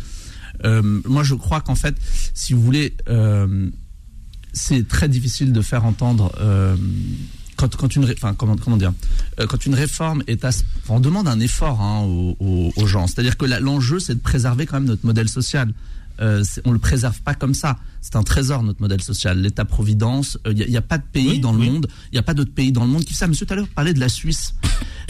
[0.62, 1.96] moi, je crois qu'en fait,
[2.34, 2.94] si vous voulez,
[4.52, 6.32] c'est très difficile de faire entendre
[7.60, 8.92] quand, quand une, enfin, comment, comment dire,
[9.38, 10.50] euh, quand une réforme est, à,
[10.88, 13.06] on demande un effort hein, aux, aux, gens.
[13.06, 15.72] C'est-à-dire que l'enjeu, c'est de préserver quand même notre modèle social.
[16.20, 17.78] Euh, on le préserve pas comme ça.
[18.00, 19.40] C'est un trésor notre modèle social.
[19.40, 22.22] L'État-providence, il euh, n'y a, a, pas de pays dans le monde, il n'y a
[22.22, 23.26] pas d'autre pays dans le monde qui ça.
[23.26, 24.54] Monsieur tout à l'heure parlait de la Suisse.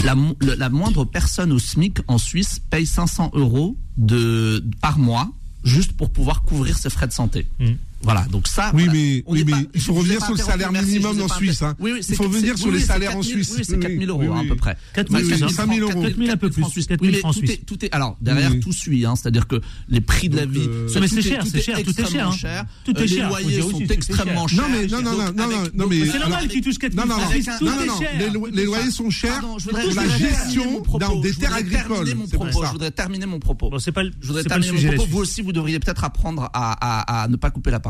[0.05, 0.17] La,
[0.57, 5.31] la, moindre personne au SMIC en Suisse paye 500 euros de par mois
[5.63, 7.47] juste pour pouvoir couvrir ses frais de santé.
[7.59, 7.73] Mm.
[8.03, 8.71] Voilà, donc ça.
[8.75, 11.63] Oui, mais, oui, mais il faut revenir sur le salaire minimum en Suisse.
[11.63, 11.75] Hein.
[11.79, 13.53] Oui, oui, il faut revenir sur les salaires en Suisse.
[13.57, 14.77] Oui, c'est 4 000 euros à peu près.
[14.95, 16.03] 4 000, 5 000 euros.
[16.03, 16.87] 4 000 un peu plus.
[16.87, 17.61] 4 000 francs suisses.
[17.67, 20.67] Tout est, alors derrière tout suit, hein, c'est-à-dire que les prix de la vie.
[20.67, 22.65] Euh, mais c'est cher, c'est cher, tout est cher.
[22.85, 23.25] Tout est cher.
[23.25, 24.63] Les loyers sont extrêmement chers.
[24.63, 27.51] Non, mais non, non, non, non, mais c'est normal qu'ils touchent 4 000 francs suisses.
[27.59, 28.31] Tout est cher.
[28.53, 30.83] Les loyers sont chers pour la gestion
[31.23, 32.07] des terres agricoles.
[32.07, 33.71] Je voudrais terminer mon propos.
[33.79, 35.07] Je voudrais terminer mon propos.
[35.11, 37.90] Vous aussi, vous devriez peut-être apprendre à ne pas couper la parole.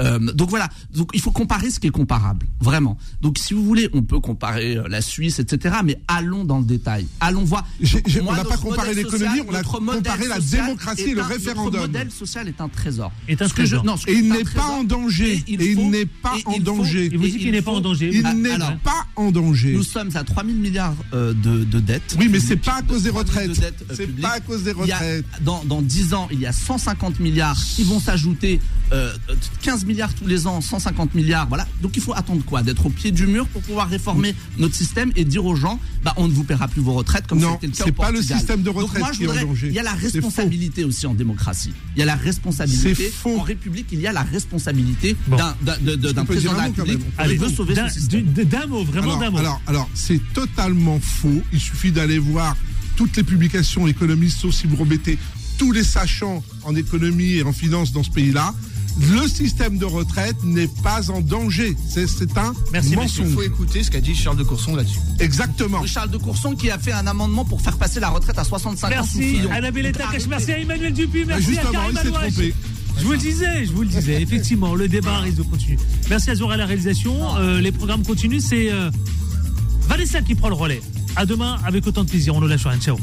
[0.00, 2.98] Euh, donc voilà, donc il faut comparer ce qui est comparable, vraiment.
[3.22, 5.76] Donc si vous voulez, on peut comparer euh, la Suisse, etc.
[5.84, 7.06] Mais allons dans le détail.
[7.20, 7.66] Allons voir.
[8.22, 11.80] on n'a pas comparé l'économie, on a comparé la démocratie et le référendum.
[11.80, 13.10] Notre modèle social est un trésor.
[13.28, 13.84] Est un trésor.
[14.06, 15.42] et il n'est pas en danger.
[15.48, 17.08] Et il n'est pas en danger.
[17.08, 18.10] Vous dites qu'il n'est pas en danger.
[18.12, 19.72] Il n'est pas en danger.
[19.72, 22.16] Nous sommes à 3 000 milliards euh, de, de dettes.
[22.18, 23.50] Oui, mais c'est pas à cause des retraites.
[23.94, 25.24] C'est pas à cause des retraites.
[25.42, 28.60] Dans, dans 10 ans, il y a 150 milliards qui vont s'ajouter.
[29.62, 31.66] 15 milliards tous les ans, 150 milliards, voilà.
[31.82, 32.62] Donc il faut attendre quoi?
[32.62, 36.14] D'être au pied du mur pour pouvoir réformer notre système et dire aux gens, bah
[36.16, 38.62] on ne vous paiera plus vos retraites comme c'était le cas c'est pas le système
[38.62, 39.68] de retraite qui est en danger.
[39.68, 41.72] Il y a la responsabilité aussi en démocratie.
[41.96, 43.88] Il y a la responsabilité en République.
[43.92, 48.24] Il y a la responsabilité d'un président de la République qui veut sauver son système.
[48.46, 51.42] D'un mot, vraiment Alors, alors c'est totalement faux.
[51.52, 52.56] Il suffit d'aller voir
[52.96, 55.18] toutes les publications économistes, sauf si vous remettez
[55.58, 58.54] tous les sachants en économie et en finance dans ce pays-là
[58.98, 61.76] le système de retraite n'est pas en danger.
[61.88, 62.06] C'est
[62.38, 63.26] un Merci, mensonge.
[63.28, 64.98] Il faut écouter ce qu'a dit Charles de Courson là-dessus.
[65.20, 65.84] Exactement.
[65.86, 68.88] Charles de Courson qui a fait un amendement pour faire passer la retraite à 65
[68.88, 69.50] merci ans.
[69.50, 71.96] Merci merci à Emmanuel Dupuis, merci à Karim
[72.98, 74.20] je vous le disais, je vous le disais.
[74.22, 75.78] Effectivement, le débat risque de continuer.
[76.08, 77.36] Merci à Zora à la réalisation.
[77.38, 78.40] Euh, les programmes continuent.
[78.40, 78.90] C'est euh,
[79.82, 80.80] Vanessa qui prend le relais.
[81.16, 82.34] À demain avec autant de plaisir.
[82.34, 82.78] On nous lâche rien.
[82.78, 82.98] Ciao.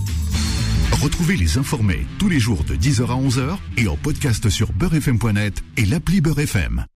[1.02, 5.64] Retrouvez les informés tous les jours de 10h à 11h et en podcast sur beurrefm.net
[5.78, 6.86] et l'appli Beurrefm.